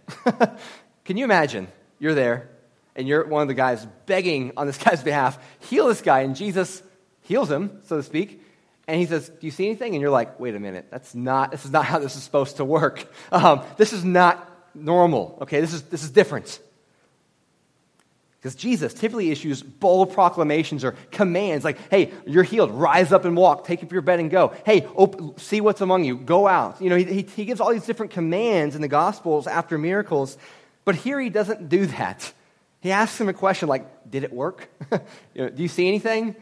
Can 1.05 1.17
you 1.17 1.23
imagine? 1.23 1.67
You're 1.97 2.13
there, 2.13 2.49
and 2.95 3.07
you're 3.07 3.25
one 3.25 3.41
of 3.41 3.47
the 3.47 3.55
guys 3.55 3.85
begging 4.05 4.53
on 4.55 4.67
this 4.67 4.77
guy's 4.83 5.03
behalf, 5.03 5.39
heal 5.61 5.87
this 5.87 6.01
guy, 6.01 6.21
and 6.21 6.35
Jesus 6.35 6.83
heals 7.23 7.49
him, 7.49 7.81
so 7.85 7.97
to 7.97 8.03
speak. 8.03 8.43
And 8.87 8.99
he 8.99 9.07
says, 9.07 9.29
Do 9.29 9.47
you 9.47 9.51
see 9.51 9.65
anything? 9.65 9.95
And 9.95 10.01
you're 10.01 10.11
like, 10.11 10.39
Wait 10.39 10.55
a 10.55 10.59
minute, 10.59 10.87
that's 10.91 11.15
not, 11.15 11.51
this 11.51 11.65
is 11.65 11.71
not 11.71 11.85
how 11.85 11.97
this 11.97 12.15
is 12.15 12.23
supposed 12.23 12.57
to 12.57 12.65
work. 12.65 13.11
Um, 13.31 13.63
this 13.77 13.93
is 13.93 14.05
not 14.05 14.47
normal, 14.75 15.39
okay? 15.41 15.59
This 15.59 15.73
is, 15.73 15.83
this 15.83 16.03
is 16.03 16.11
different. 16.11 16.59
Because 18.39 18.56
Jesus 18.56 18.93
typically 18.93 19.32
issues 19.32 19.62
bold 19.62 20.13
proclamations 20.13 20.86
or 20.86 20.93
commands 21.12 21.65
like, 21.65 21.78
hey, 21.89 22.13
you're 22.25 22.43
healed, 22.43 22.71
rise 22.71 23.12
up 23.12 23.25
and 23.25 23.36
walk, 23.36 23.65
take 23.65 23.84
up 23.84 23.91
your 23.91 24.02
bed 24.02 24.21
and 24.21 24.32
go. 24.32 24.54
Hey, 24.65 24.88
see 25.36 25.60
what's 25.60 25.82
among 25.82 26.06
you, 26.06 26.15
go 26.15 26.47
out. 26.47 26.82
You 26.82 26.89
know, 26.89 26.95
he, 26.95 27.23
he 27.23 27.43
gives 27.43 27.60
all 27.60 27.73
these 27.73 27.86
different 27.86 28.13
commands 28.13 28.75
in 28.75 28.82
the 28.82 28.88
Gospels 28.88 29.45
after 29.45 29.78
miracles, 29.78 30.38
but 30.86 30.95
here 30.95 31.19
he 31.19 31.30
doesn't 31.30 31.67
do 31.67 31.86
that. 31.88 32.32
He 32.80 32.93
asks 32.93 33.19
him 33.19 33.28
a 33.28 33.34
question 33.34 33.67
like, 33.67 34.10
did 34.10 34.23
it 34.23 34.32
work? 34.32 34.69
you 34.91 34.99
know, 35.43 35.49
do 35.49 35.62
you 35.62 35.67
see 35.67 35.89
anything? 35.89 36.38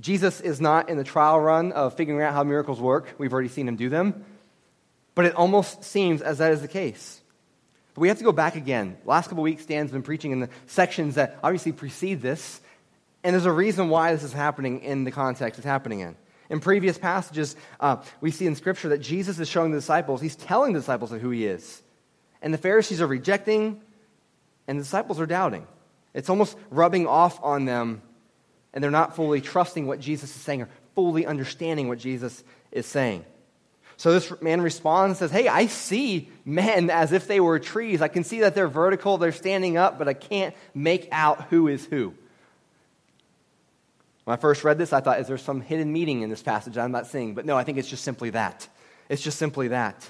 Jesus 0.00 0.40
is 0.40 0.60
not 0.60 0.88
in 0.88 0.96
the 0.96 1.04
trial 1.04 1.38
run 1.38 1.70
of 1.70 1.94
figuring 1.94 2.22
out 2.22 2.32
how 2.32 2.42
miracles 2.42 2.80
work. 2.80 3.14
We've 3.18 3.32
already 3.32 3.48
seen 3.48 3.68
him 3.68 3.76
do 3.76 3.88
them. 3.88 4.24
But 5.14 5.26
it 5.26 5.34
almost 5.34 5.84
seems 5.84 6.22
as 6.22 6.38
that 6.38 6.52
is 6.52 6.60
the 6.60 6.68
case. 6.68 7.20
But 7.98 8.02
we 8.02 8.08
have 8.10 8.18
to 8.18 8.24
go 8.24 8.30
back 8.30 8.54
again. 8.54 8.96
Last 9.04 9.26
couple 9.26 9.42
weeks, 9.42 9.66
Dan's 9.66 9.90
been 9.90 10.04
preaching 10.04 10.30
in 10.30 10.38
the 10.38 10.48
sections 10.68 11.16
that 11.16 11.36
obviously 11.42 11.72
precede 11.72 12.22
this. 12.22 12.60
And 13.24 13.34
there's 13.34 13.44
a 13.44 13.50
reason 13.50 13.88
why 13.88 14.12
this 14.12 14.22
is 14.22 14.32
happening 14.32 14.82
in 14.82 15.02
the 15.02 15.10
context 15.10 15.58
it's 15.58 15.66
happening 15.66 15.98
in. 15.98 16.14
In 16.48 16.60
previous 16.60 16.96
passages, 16.96 17.56
uh, 17.80 17.96
we 18.20 18.30
see 18.30 18.46
in 18.46 18.54
Scripture 18.54 18.90
that 18.90 18.98
Jesus 18.98 19.40
is 19.40 19.48
showing 19.48 19.72
the 19.72 19.78
disciples, 19.78 20.20
he's 20.20 20.36
telling 20.36 20.74
the 20.74 20.78
disciples 20.78 21.10
of 21.10 21.20
who 21.20 21.30
he 21.30 21.44
is. 21.44 21.82
And 22.40 22.54
the 22.54 22.58
Pharisees 22.58 23.00
are 23.00 23.06
rejecting, 23.08 23.80
and 24.68 24.78
the 24.78 24.84
disciples 24.84 25.18
are 25.18 25.26
doubting. 25.26 25.66
It's 26.14 26.30
almost 26.30 26.56
rubbing 26.70 27.08
off 27.08 27.42
on 27.42 27.64
them, 27.64 28.02
and 28.72 28.84
they're 28.84 28.92
not 28.92 29.16
fully 29.16 29.40
trusting 29.40 29.88
what 29.88 29.98
Jesus 29.98 30.36
is 30.36 30.40
saying 30.40 30.62
or 30.62 30.68
fully 30.94 31.26
understanding 31.26 31.88
what 31.88 31.98
Jesus 31.98 32.44
is 32.70 32.86
saying. 32.86 33.24
So 33.98 34.12
this 34.12 34.32
man 34.40 34.60
responds 34.60 35.20
and 35.20 35.30
says, 35.30 35.38
Hey, 35.38 35.48
I 35.48 35.66
see 35.66 36.30
men 36.44 36.88
as 36.88 37.10
if 37.12 37.26
they 37.26 37.40
were 37.40 37.58
trees. 37.58 38.00
I 38.00 38.06
can 38.06 38.22
see 38.22 38.40
that 38.40 38.54
they're 38.54 38.68
vertical, 38.68 39.18
they're 39.18 39.32
standing 39.32 39.76
up, 39.76 39.98
but 39.98 40.06
I 40.06 40.14
can't 40.14 40.54
make 40.72 41.08
out 41.10 41.48
who 41.48 41.66
is 41.66 41.84
who. 41.84 42.14
When 44.22 44.36
I 44.36 44.40
first 44.40 44.62
read 44.62 44.78
this, 44.78 44.92
I 44.92 45.00
thought, 45.00 45.18
Is 45.18 45.26
there 45.26 45.36
some 45.36 45.60
hidden 45.60 45.92
meaning 45.92 46.22
in 46.22 46.30
this 46.30 46.44
passage 46.44 46.78
I'm 46.78 46.92
not 46.92 47.08
seeing? 47.08 47.34
But 47.34 47.44
no, 47.44 47.56
I 47.56 47.64
think 47.64 47.76
it's 47.76 47.88
just 47.88 48.04
simply 48.04 48.30
that. 48.30 48.68
It's 49.08 49.22
just 49.22 49.36
simply 49.36 49.68
that. 49.68 50.08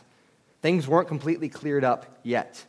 Things 0.61 0.87
weren't 0.87 1.09
completely 1.09 1.49
cleared 1.49 1.85
up 1.85 2.19
yet. 2.23 2.65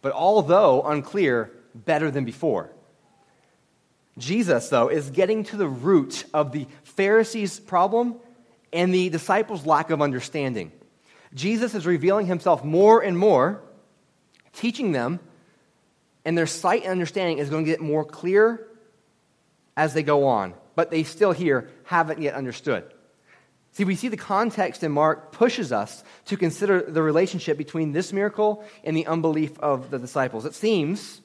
but 0.00 0.12
although 0.12 0.82
unclear, 0.82 1.52
better 1.74 2.10
than 2.10 2.24
before. 2.24 2.70
Jesus, 4.16 4.68
though, 4.68 4.88
is 4.88 5.10
getting 5.10 5.44
to 5.44 5.56
the 5.56 5.68
root 5.68 6.24
of 6.32 6.52
the 6.52 6.66
Pharisees' 6.82 7.60
problem 7.60 8.16
and 8.72 8.94
the 8.94 9.08
disciples' 9.10 9.66
lack 9.66 9.90
of 9.90 10.00
understanding. 10.00 10.72
Jesus 11.34 11.74
is 11.74 11.86
revealing 11.86 12.26
himself 12.26 12.64
more 12.64 13.02
and 13.02 13.18
more, 13.18 13.62
teaching 14.52 14.92
them, 14.92 15.20
and 16.24 16.36
their 16.36 16.46
sight 16.46 16.82
and 16.82 16.90
understanding 16.90 17.38
is 17.38 17.50
going 17.50 17.64
to 17.64 17.70
get 17.70 17.80
more 17.80 18.04
clear 18.04 18.66
as 19.76 19.94
they 19.94 20.02
go 20.02 20.26
on. 20.26 20.54
But 20.74 20.90
they 20.90 21.02
still 21.02 21.32
here 21.32 21.70
haven't 21.84 22.20
yet 22.20 22.34
understood. 22.34 22.84
See, 23.72 23.84
we 23.84 23.96
see 23.96 24.08
the 24.08 24.18
context 24.18 24.84
in 24.84 24.92
Mark 24.92 25.32
pushes 25.32 25.72
us 25.72 26.04
to 26.26 26.36
consider 26.36 26.82
the 26.82 27.02
relationship 27.02 27.56
between 27.56 27.92
this 27.92 28.12
miracle 28.12 28.64
and 28.84 28.94
the 28.94 29.06
unbelief 29.06 29.58
of 29.60 29.90
the 29.90 29.98
disciples. 29.98 30.44
It 30.44 30.54
seems 30.54 31.22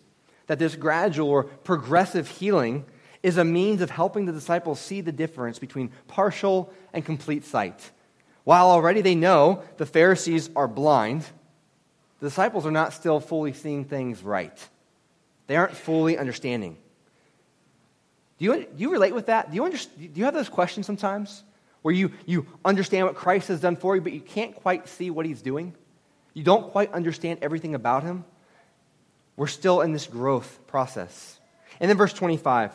that 0.48 0.58
this 0.58 0.76
gradual 0.76 1.30
or 1.30 1.44
progressive 1.44 2.30
healing 2.30 2.86
is 3.24 3.38
a 3.38 3.44
means 3.44 3.82
of 3.82 3.90
helping 3.90 4.26
the 4.26 4.32
disciples 4.32 4.80
see 4.80 5.02
the 5.02 5.12
difference 5.12 5.60
between 5.60 5.92
partial 6.08 6.74
and 6.94 7.06
complete 7.06 7.46
sight. 7.46 7.92
While 8.44 8.68
already 8.68 9.02
they 9.02 9.16
know 9.16 9.64
the 9.78 9.86
Pharisees 9.86 10.50
are 10.56 10.68
blind, 10.68 11.26
the 12.20 12.28
disciples 12.28 12.66
are 12.66 12.72
not 12.72 12.94
still 12.94 13.20
fully 13.20 13.54
seeing 13.54 13.86
things 13.86 14.24
right. 14.24 14.68
They 15.48 15.56
aren't 15.56 15.76
fully 15.76 16.18
understanding. 16.18 16.78
Do 18.38 18.46
you, 18.46 18.56
do 18.56 18.68
you 18.78 18.92
relate 18.92 19.16
with 19.16 19.28
that? 19.28 19.50
Do 19.50 19.56
you, 19.56 19.66
under, 19.66 19.78
do 19.78 20.10
you 20.14 20.26
have 20.26 20.34
those 20.34 20.50
questions 20.50 20.86
sometimes? 20.86 21.44
where 21.88 21.94
you, 21.94 22.12
you 22.26 22.46
understand 22.66 23.06
what 23.06 23.16
Christ 23.16 23.48
has 23.48 23.62
done 23.62 23.78
for 23.78 23.96
you, 23.96 24.02
but 24.02 24.12
you 24.12 24.20
can't 24.20 24.54
quite 24.56 24.90
see 24.90 25.10
what 25.10 25.26
he's 25.26 25.42
doing. 25.42 25.74
You 26.34 26.44
don't 26.44 26.70
quite 26.70 26.92
understand 26.92 27.40
everything 27.42 27.76
about 27.76 28.04
him. 28.04 28.26
We're 29.38 29.48
still 29.48 29.80
in 29.80 29.94
this 29.94 30.06
growth 30.06 30.60
process. 30.68 31.40
And 31.80 31.90
then 31.90 31.96
verse 31.96 32.12
25. 32.12 32.74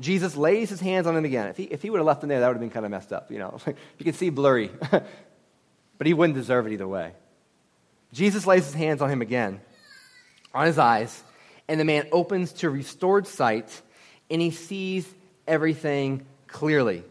Jesus 0.00 0.36
lays 0.36 0.70
his 0.70 0.80
hands 0.80 1.06
on 1.06 1.16
him 1.16 1.24
again. 1.24 1.48
If 1.48 1.56
he, 1.56 1.64
if 1.64 1.82
he 1.82 1.90
would 1.90 1.98
have 1.98 2.06
left 2.06 2.22
him 2.22 2.28
there, 2.28 2.40
that 2.40 2.48
would 2.48 2.54
have 2.54 2.60
been 2.60 2.70
kind 2.70 2.84
of 2.84 2.90
messed 2.90 3.12
up, 3.12 3.30
you 3.30 3.38
know. 3.38 3.58
you 3.66 4.04
can 4.04 4.14
see 4.14 4.30
blurry. 4.30 4.70
but 4.90 6.06
he 6.06 6.14
wouldn't 6.14 6.36
deserve 6.36 6.66
it 6.66 6.72
either 6.72 6.88
way. 6.88 7.12
Jesus 8.12 8.46
lays 8.46 8.64
his 8.64 8.74
hands 8.74 9.02
on 9.02 9.10
him 9.10 9.22
again, 9.22 9.60
on 10.52 10.66
his 10.66 10.78
eyes, 10.78 11.22
and 11.68 11.80
the 11.80 11.84
man 11.84 12.06
opens 12.12 12.52
to 12.54 12.70
restored 12.70 13.26
sight, 13.26 13.82
and 14.30 14.40
he 14.40 14.50
sees 14.50 15.08
everything 15.46 16.24
clearly. 16.46 17.02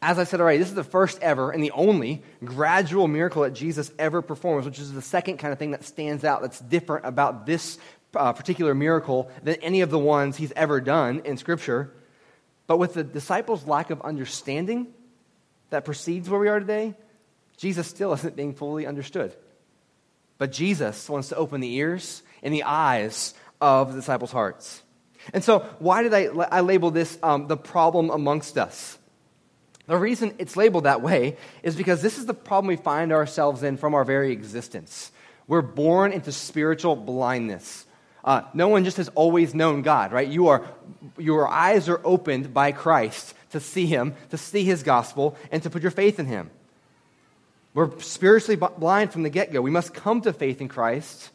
As 0.00 0.18
I 0.18 0.24
said 0.24 0.40
already, 0.40 0.58
this 0.58 0.68
is 0.68 0.74
the 0.74 0.84
first 0.84 1.20
ever 1.22 1.52
and 1.52 1.62
the 1.62 1.70
only 1.72 2.22
gradual 2.44 3.06
miracle 3.06 3.42
that 3.42 3.52
Jesus 3.52 3.92
ever 3.98 4.20
performs, 4.20 4.64
which 4.64 4.80
is 4.80 4.92
the 4.92 5.02
second 5.02 5.36
kind 5.36 5.52
of 5.52 5.58
thing 5.58 5.72
that 5.72 5.84
stands 5.84 6.24
out 6.24 6.42
that's 6.42 6.58
different 6.58 7.06
about 7.06 7.46
this 7.46 7.78
uh, 8.14 8.32
particular 8.32 8.74
miracle 8.74 9.30
than 9.42 9.54
any 9.56 9.80
of 9.80 9.90
the 9.90 9.98
ones 9.98 10.36
he's 10.36 10.52
ever 10.56 10.80
done 10.80 11.22
in 11.24 11.36
Scripture. 11.36 11.92
But 12.66 12.78
with 12.78 12.94
the 12.94 13.04
disciples' 13.04 13.66
lack 13.66 13.90
of 13.90 14.00
understanding 14.02 14.88
that 15.70 15.84
precedes 15.84 16.28
where 16.28 16.40
we 16.40 16.48
are 16.48 16.60
today, 16.60 16.94
Jesus 17.56 17.86
still 17.86 18.12
isn't 18.14 18.36
being 18.36 18.54
fully 18.54 18.86
understood. 18.86 19.34
But 20.38 20.52
Jesus 20.52 21.08
wants 21.08 21.28
to 21.28 21.36
open 21.36 21.60
the 21.60 21.74
ears 21.74 22.22
and 22.42 22.52
the 22.52 22.64
eyes 22.64 23.34
of 23.60 23.92
the 23.92 24.00
disciples' 24.00 24.32
hearts. 24.32 24.82
And 25.32 25.44
so, 25.44 25.60
why 25.78 26.02
did 26.02 26.14
I, 26.14 26.24
I 26.24 26.60
label 26.60 26.90
this 26.90 27.16
um, 27.22 27.46
the 27.46 27.56
problem 27.56 28.10
amongst 28.10 28.58
us? 28.58 28.98
The 29.86 29.96
reason 29.96 30.34
it's 30.38 30.56
labeled 30.56 30.84
that 30.84 31.02
way 31.02 31.36
is 31.62 31.76
because 31.76 32.02
this 32.02 32.18
is 32.18 32.26
the 32.26 32.34
problem 32.34 32.68
we 32.68 32.76
find 32.76 33.12
ourselves 33.12 33.62
in 33.62 33.76
from 33.76 33.94
our 33.94 34.04
very 34.04 34.32
existence. 34.32 35.12
We're 35.46 35.62
born 35.62 36.12
into 36.12 36.32
spiritual 36.32 36.96
blindness. 36.96 37.84
Uh, 38.24 38.42
no 38.54 38.68
one 38.68 38.84
just 38.84 38.98
has 38.98 39.08
always 39.10 39.54
known 39.54 39.82
God, 39.82 40.12
right? 40.12 40.28
You 40.28 40.48
are, 40.48 40.64
your 41.18 41.48
eyes 41.48 41.88
are 41.88 42.00
opened 42.04 42.54
by 42.54 42.72
Christ 42.72 43.34
to 43.50 43.60
see 43.60 43.86
Him, 43.86 44.14
to 44.30 44.38
see 44.38 44.64
His 44.64 44.82
gospel, 44.82 45.36
and 45.50 45.62
to 45.64 45.70
put 45.70 45.82
your 45.82 45.90
faith 45.90 46.20
in 46.20 46.26
Him. 46.26 46.50
We're 47.74 47.98
spiritually 48.00 48.56
blind 48.56 49.12
from 49.12 49.22
the 49.22 49.30
get 49.30 49.52
go. 49.52 49.60
We 49.60 49.70
must 49.70 49.94
come 49.94 50.20
to 50.22 50.32
faith 50.32 50.60
in 50.60 50.68
Christ 50.68 51.30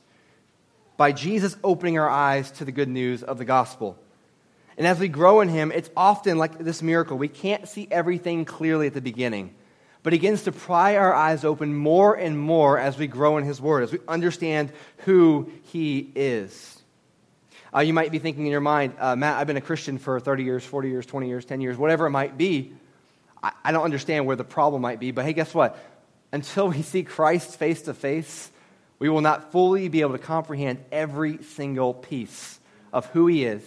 by 0.96 1.12
Jesus 1.12 1.58
opening 1.64 1.98
our 2.00 2.10
eyes 2.10 2.52
to 2.52 2.66
the 2.66 2.72
good 2.72 2.90
news 2.90 3.24
of 3.24 3.38
the 3.38 3.46
gospel. 3.46 3.98
And 4.78 4.86
as 4.86 5.00
we 5.00 5.08
grow 5.08 5.42
in 5.42 5.50
Him, 5.50 5.72
it's 5.72 5.90
often 5.98 6.38
like 6.38 6.60
this 6.60 6.82
miracle. 6.82 7.18
We 7.18 7.28
can't 7.28 7.68
see 7.68 7.88
everything 7.90 8.46
clearly 8.46 8.88
at 8.88 8.94
the 8.94 9.02
beginning, 9.02 9.56
but 10.04 10.14
He 10.14 10.20
begins 10.20 10.44
to 10.44 10.52
pry 10.52 10.96
our 10.96 11.14
eyes 11.14 11.44
open 11.44 11.76
more 11.76 12.14
and 12.14 12.40
more 12.40 12.78
as 12.78 12.98
we 12.98 13.08
grow 13.08 13.38
in 13.38 13.44
His 13.44 13.60
Word, 13.60 13.84
as 13.84 13.92
we 13.92 14.00
understand 14.08 14.72
who 15.00 15.52
He 15.64 16.12
is. 16.16 16.77
Uh, 17.76 17.80
you 17.82 17.94
might 17.94 18.12
be 18.12 18.20
thinking 18.20 18.46
in 18.46 18.52
your 18.52 18.62
mind, 18.62 18.94
uh, 19.00 19.16
Matt, 19.16 19.38
I've 19.38 19.48
been 19.48 19.58
a 19.58 19.62
Christian 19.62 19.98
for 19.98 20.20
30 20.20 20.44
years, 20.44 20.64
40 20.64 20.90
years, 20.90 21.06
20 21.06 21.28
years, 21.28 21.46
10 21.46 21.62
years, 21.62 21.78
whatever 21.78 22.06
it 22.06 22.12
might 22.12 22.38
be. 22.38 22.74
I, 23.44 23.52
I 23.66 23.72
don't 23.72 23.84
understand 23.84 24.26
where 24.26 24.36
the 24.36 24.44
problem 24.44 24.82
might 24.82 25.00
be, 25.00 25.12
but 25.12 25.26
hey, 25.26 25.34
guess 25.34 25.54
what? 25.54 25.78
Until 26.32 26.70
we 26.70 26.82
see 26.82 27.04
Christ 27.04 27.58
face 27.58 27.84
to 27.84 27.94
face, 27.94 28.52
we 29.00 29.10
will 29.10 29.22
not 29.22 29.52
fully 29.52 29.90
be 29.90 30.02
able 30.02 30.14
to 30.14 30.20
comprehend 30.20 30.84
every 30.92 31.44
single 31.44 31.94
piece 31.94 32.60
of 32.94 33.06
who 33.08 33.28
He 33.28 33.46
is 33.46 33.64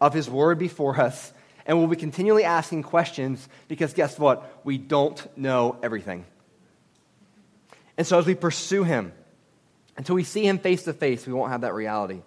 of 0.00 0.14
His 0.14 0.28
Word 0.28 0.58
before 0.58 1.00
us, 1.00 1.32
and 1.66 1.78
we'll 1.78 1.86
be 1.86 1.96
continually 1.96 2.44
asking 2.44 2.82
questions 2.82 3.48
because 3.68 3.92
guess 3.92 4.18
what? 4.18 4.60
We 4.64 4.78
don't 4.78 5.38
know 5.38 5.78
everything. 5.82 6.24
And 7.96 8.06
so 8.06 8.18
as 8.18 8.26
we 8.26 8.34
pursue 8.34 8.82
Him, 8.82 9.12
until 9.96 10.14
we 10.16 10.24
see 10.24 10.46
Him 10.46 10.58
face 10.58 10.84
to 10.84 10.92
face, 10.92 11.26
we 11.26 11.32
won't 11.32 11.52
have 11.52 11.60
that 11.60 11.74
reality. 11.74 12.22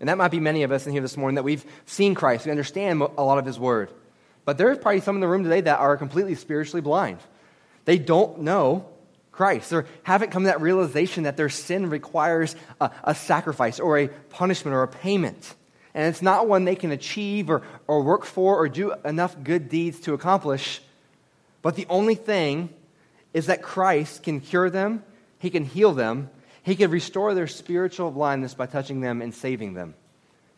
And 0.00 0.08
that 0.08 0.18
might 0.18 0.30
be 0.30 0.40
many 0.40 0.62
of 0.62 0.72
us 0.72 0.86
in 0.86 0.92
here 0.92 1.02
this 1.02 1.16
morning 1.16 1.36
that 1.36 1.42
we've 1.42 1.64
seen 1.86 2.14
Christ, 2.14 2.44
we 2.44 2.50
understand 2.50 3.02
a 3.02 3.22
lot 3.22 3.38
of 3.38 3.46
His 3.46 3.58
Word. 3.58 3.90
But 4.44 4.58
there's 4.58 4.78
probably 4.78 5.00
some 5.00 5.16
in 5.16 5.20
the 5.20 5.28
room 5.28 5.44
today 5.44 5.60
that 5.62 5.78
are 5.78 5.96
completely 5.96 6.34
spiritually 6.34 6.80
blind. 6.80 7.18
They 7.84 7.98
don't 7.98 8.40
know 8.40 8.86
Christ. 9.32 9.70
They 9.70 9.82
haven't 10.04 10.30
come 10.30 10.44
to 10.44 10.48
that 10.48 10.60
realization 10.60 11.24
that 11.24 11.36
their 11.36 11.48
sin 11.48 11.90
requires 11.90 12.56
a, 12.80 12.90
a 13.04 13.14
sacrifice 13.14 13.80
or 13.80 13.98
a 13.98 14.08
punishment 14.08 14.74
or 14.74 14.82
a 14.82 14.88
payment 14.88 15.54
and 15.98 16.06
it's 16.06 16.22
not 16.22 16.46
one 16.46 16.64
they 16.64 16.76
can 16.76 16.92
achieve 16.92 17.50
or, 17.50 17.62
or 17.88 18.02
work 18.02 18.24
for 18.24 18.56
or 18.56 18.68
do 18.68 18.94
enough 19.04 19.36
good 19.42 19.68
deeds 19.68 19.98
to 20.00 20.14
accomplish. 20.14 20.80
But 21.60 21.74
the 21.74 21.86
only 21.88 22.14
thing 22.14 22.68
is 23.34 23.46
that 23.46 23.62
Christ 23.62 24.22
can 24.22 24.40
cure 24.40 24.70
them, 24.70 25.02
He 25.40 25.50
can 25.50 25.64
heal 25.64 25.92
them, 25.92 26.30
He 26.68 26.76
could 26.76 26.90
restore 26.90 27.34
their 27.34 27.46
spiritual 27.46 28.10
blindness 28.10 28.54
by 28.54 28.66
touching 28.66 29.00
them 29.00 29.22
and 29.22 29.34
saving 29.34 29.74
them, 29.74 29.94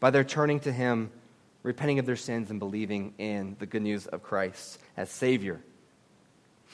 by 0.01 0.11
their 0.11 0.25
turning 0.25 0.61
to 0.61 0.73
Him, 0.73 1.11
repenting 1.63 1.99
of 1.99 2.07
their 2.07 2.17
sins, 2.17 2.51
and 2.51 2.59
believing 2.59 3.15
in 3.19 3.57
the 3.59 3.67
good 3.67 3.83
news 3.83 4.07
of 4.07 4.23
Christ 4.23 4.79
as 4.97 5.11
Savior. 5.11 5.61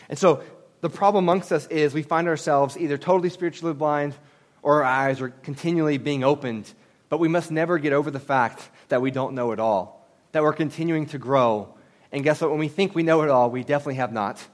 And 0.09 0.19
so 0.19 0.43
the 0.81 0.91
problem 0.91 1.25
amongst 1.25 1.53
us 1.53 1.67
is 1.67 1.93
we 1.93 2.03
find 2.03 2.29
ourselves 2.29 2.77
either 2.77 2.97
totally 2.97 3.29
spiritually 3.29 3.75
blind 3.75 4.15
or 4.63 4.83
our 4.83 4.85
eyes 4.85 5.21
are 5.21 5.29
continually 5.29 5.99
being 5.99 6.25
opened 6.25 6.73
but 7.09 7.19
we 7.19 7.29
must 7.29 7.51
never 7.51 7.79
get 7.79 7.93
over 7.93 8.11
the 8.11 8.21
fact 8.21 8.69
that 8.89 9.01
we 9.01 9.11
don't 9.11 9.35
know 9.35 9.53
it 9.53 9.61
all, 9.61 10.09
that 10.33 10.43
we're 10.43 10.53
continuing 10.53 11.07
to 11.07 11.19
grow. 11.19 11.75
And 12.11 12.25
guess 12.25 12.41
what? 12.41 12.51
When 12.51 12.59
we 12.59 12.69
think 12.69 12.95
we 12.95 13.03
know 13.03 13.23
it 13.23 13.31
all, 13.31 13.51
we 13.51 13.63
definitely 13.63 13.97
have 13.97 14.13
not. 14.13 14.45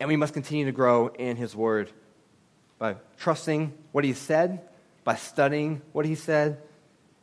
And 0.00 0.08
we 0.08 0.16
must 0.16 0.34
continue 0.34 0.64
to 0.66 0.72
grow 0.72 1.08
in 1.08 1.36
His 1.36 1.54
Word 1.54 1.90
by 2.78 2.96
trusting 3.18 3.72
what 3.92 4.04
He 4.04 4.12
said, 4.12 4.60
by 5.04 5.16
studying 5.16 5.82
what 5.92 6.06
He 6.06 6.14
said, 6.14 6.62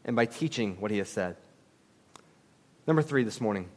and 0.03 0.15
by 0.15 0.25
teaching 0.25 0.79
what 0.79 0.91
He 0.91 0.97
has 0.97 1.09
said. 1.09 1.37
Number 2.87 3.01
three 3.01 3.23
this 3.23 3.41
morning. 3.41 3.69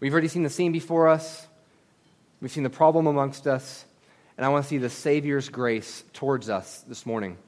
We've 0.00 0.12
already 0.12 0.28
seen 0.28 0.42
the 0.42 0.50
scene 0.50 0.72
before 0.72 1.08
us, 1.08 1.46
we've 2.40 2.50
seen 2.50 2.64
the 2.64 2.70
problem 2.70 3.06
amongst 3.06 3.46
us, 3.46 3.84
and 4.36 4.44
I 4.44 4.48
want 4.48 4.64
to 4.64 4.68
see 4.68 4.78
the 4.78 4.90
Savior's 4.90 5.48
grace 5.48 6.02
towards 6.12 6.50
us 6.50 6.84
this 6.88 7.06
morning. 7.06 7.38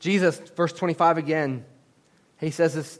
Jesus, 0.00 0.38
verse 0.56 0.72
25 0.72 1.18
again, 1.18 1.64
he 2.38 2.50
says 2.50 2.74
this. 2.74 2.98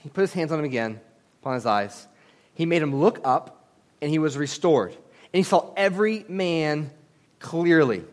He 0.00 0.08
put 0.08 0.22
his 0.22 0.32
hands 0.32 0.52
on 0.52 0.60
him 0.60 0.64
again, 0.64 1.00
upon 1.42 1.54
his 1.54 1.66
eyes. 1.66 2.06
He 2.54 2.66
made 2.66 2.82
him 2.82 2.94
look 2.94 3.20
up, 3.24 3.68
and 4.00 4.10
he 4.10 4.18
was 4.18 4.36
restored. 4.36 4.92
And 4.92 5.34
he 5.34 5.42
saw 5.42 5.72
every 5.76 6.24
man 6.28 6.90
clearly. 7.38 8.04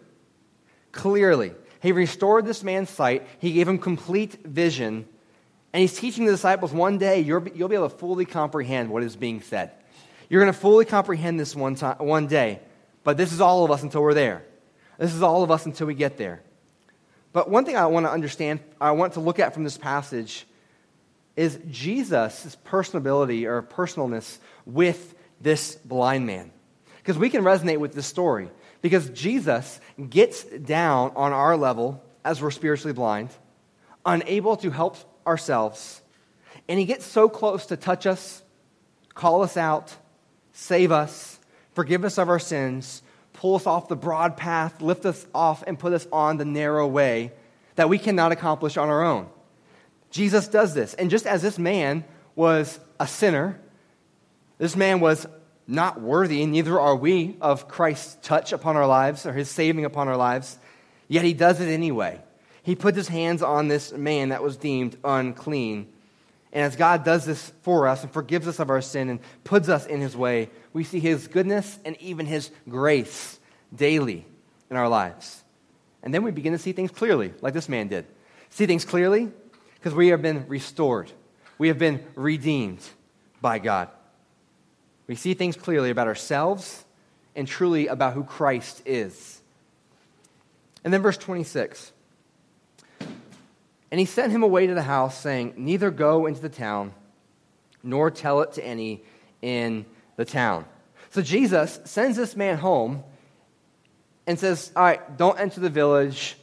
Clearly. 0.92 1.54
He 1.82 1.92
restored 1.92 2.46
this 2.46 2.64
man's 2.64 2.90
sight. 2.90 3.28
He 3.40 3.54
gave 3.54 3.68
him 3.68 3.78
complete 3.78 4.46
vision. 4.46 5.08
And 5.74 5.82
he's 5.82 5.98
teaching 5.98 6.26
the 6.26 6.32
disciples 6.32 6.72
one 6.72 6.98
day 6.98 7.20
you'll 7.20 7.42
be, 7.42 7.52
able 7.52 7.90
to 7.90 7.96
fully 7.96 8.26
comprehend 8.26 8.90
what 8.90 9.04
is 9.04 9.16
being 9.16 9.42
said. 9.42 9.72
You're 10.30 10.42
going 10.42 10.54
to 10.54 10.60
fully 10.60 10.86
comprehend 10.86 11.40
this 11.40 11.56
one, 11.56 11.76
time, 11.76 11.98
one 11.98 12.28
day. 12.28 12.60
But 13.04 13.18
this 13.18 13.32
is 13.32 13.42
all 13.42 13.64
of 13.64 13.72
us 13.72 13.84
until 13.84 14.02
we're 14.02 14.14
there. 14.14 14.44
This 14.98 15.14
is 15.14 15.22
all 15.22 15.44
of 15.44 15.52
us 15.52 15.66
until 15.66 15.88
we 15.88 15.94
get 15.94 16.18
there. 16.18 16.42
But 17.34 17.50
one 17.50 17.66
thing 17.66 17.76
I 17.76 17.86
want 17.88 18.06
to 18.06 18.12
understand, 18.12 18.62
I 18.80 18.92
want 18.92 19.14
to 19.14 19.20
look 19.20 19.40
at 19.40 19.54
from 19.54 19.64
this 19.64 19.78
passage 19.78 20.48
is 21.36 21.60
Jesus' 21.70 22.58
personability 22.66 23.46
or 23.46 23.62
personalness 23.62 24.38
with 24.66 25.14
this 25.42 25.76
blind 25.76 26.26
man. 26.26 26.52
Because 26.98 27.18
we 27.18 27.30
can 27.30 27.44
resonate 27.44 27.78
with 27.78 27.94
this 27.94 28.08
story. 28.08 28.50
Because 28.86 29.10
Jesus 29.10 29.80
gets 30.12 30.44
down 30.44 31.12
on 31.16 31.34
our 31.34 31.58
level 31.58 32.04
as 32.24 32.40
we're 32.40 32.52
spiritually 32.52 32.94
blind, 32.94 33.32
unable 34.06 34.56
to 34.58 34.70
help 34.70 34.96
ourselves, 35.26 36.04
and 36.70 36.78
He 36.78 36.86
gets 36.86 37.04
so 37.04 37.28
close 37.28 37.66
to 37.66 37.78
touch 37.78 38.06
us, 38.06 38.44
call 39.16 39.42
us 39.42 39.58
out, 39.58 39.96
save 40.52 40.92
us, 40.92 41.40
forgive 41.74 42.06
us 42.06 42.20
of 42.20 42.30
our 42.30 42.38
sins, 42.38 43.02
pull 43.34 43.56
us 43.56 43.66
off 43.66 43.88
the 43.88 43.96
broad 43.96 44.38
path, 44.38 44.80
lift 44.84 45.08
us 45.08 45.26
off, 45.34 45.64
and 45.66 45.80
put 45.80 45.92
us 45.92 46.06
on 46.12 46.38
the 46.38 46.46
narrow 46.46 46.86
way 46.86 47.32
that 47.78 47.90
we 47.90 47.98
cannot 47.98 48.32
accomplish 48.32 48.78
on 48.78 48.90
our 48.90 49.04
own. 49.04 49.28
Jesus 50.12 50.48
does 50.48 50.76
this. 50.76 50.94
And 50.94 51.10
just 51.10 51.26
as 51.26 51.42
this 51.42 51.58
man 51.58 52.04
was 52.36 52.80
a 53.00 53.08
sinner, 53.08 53.60
this 54.60 54.76
man 54.76 55.00
was 55.00 55.26
not 55.68 56.00
worthy, 56.00 56.46
neither 56.46 56.80
are 56.80 56.96
we, 56.96 57.38
of 57.42 57.68
Christ's 57.68 58.18
touch 58.22 58.54
upon 58.54 58.76
our 58.76 58.88
lives 58.88 59.26
or 59.26 59.34
his 59.34 59.50
saving 59.50 59.86
upon 59.86 60.08
our 60.08 60.18
lives, 60.18 60.58
yet 61.08 61.26
he 61.26 61.34
does 61.34 61.60
it 61.60 61.68
anyway. 61.68 62.22
He 62.64 62.76
put 62.76 62.96
his 62.96 63.08
hands 63.08 63.42
on 63.42 63.68
this 63.68 63.92
man 63.92 64.30
that 64.30 64.44
was 64.44 64.58
deemed 64.58 64.98
unclean. 65.04 65.88
And 66.52 66.64
as 66.64 66.76
God 66.76 67.04
does 67.04 67.26
this 67.26 67.52
for 67.62 67.88
us 67.88 68.04
and 68.04 68.12
forgives 68.12 68.48
us 68.48 68.60
of 68.60 68.70
our 68.70 68.82
sin 68.82 69.10
and 69.10 69.20
puts 69.44 69.70
us 69.70 69.86
in 69.86 70.02
his 70.02 70.16
way, 70.16 70.50
we 70.74 70.84
see 70.84 71.00
his 71.00 71.28
goodness 71.28 71.80
and 71.86 72.00
even 72.02 72.26
his 72.26 72.50
grace 72.68 73.40
daily 73.76 74.26
in 74.70 74.78
our 74.78 74.90
lives. 74.90 75.44
And 76.02 76.14
then 76.14 76.24
we 76.24 76.32
begin 76.32 76.54
to 76.54 76.60
see 76.60 76.72
things 76.72 76.92
clearly, 76.92 77.34
like 77.42 77.54
this 77.54 77.70
man 77.70 77.88
did. 77.88 78.06
See 78.50 78.66
things 78.66 78.86
clearly 78.86 79.32
because 79.76 79.94
we 79.94 80.08
have 80.08 80.22
been 80.22 80.48
restored, 80.48 81.12
we 81.58 81.68
have 81.68 81.78
been 81.78 82.04
redeemed 82.16 82.82
by 83.42 83.60
God. 83.60 83.90
We 85.08 85.16
see 85.16 85.34
things 85.34 85.56
clearly 85.56 85.90
about 85.90 86.08
ourselves 86.08 86.84
and 87.36 87.48
truly 87.48 87.88
about 87.88 88.14
who 88.14 88.24
Christ 88.24 88.82
is. 88.86 89.42
And 90.84 90.94
then 90.94 91.02
verse 91.02 91.18
26. 91.18 91.92
And 93.92 94.00
he 94.00 94.06
sent 94.06 94.32
him 94.32 94.44
away 94.44 94.68
to 94.68 94.74
the 94.74 94.82
house, 94.82 95.20
saying, 95.20 95.54
Neither 95.58 95.92
go 95.92 96.26
into 96.26 96.42
the 96.42 96.50
town, 96.50 96.94
nor 97.84 98.12
tell 98.12 98.42
it 98.42 98.54
to 98.54 98.66
any 98.66 99.04
in 99.42 99.86
the 100.16 100.26
town. 100.26 100.66
So 101.12 101.22
Jesus 101.22 101.80
sends 101.86 102.18
this 102.18 102.36
man 102.36 102.58
home 102.58 103.04
and 104.28 104.40
says, 104.40 104.72
All 104.76 104.84
right, 104.84 105.18
don't 105.18 105.40
enter 105.40 105.60
the 105.60 105.70
village. 105.70 106.38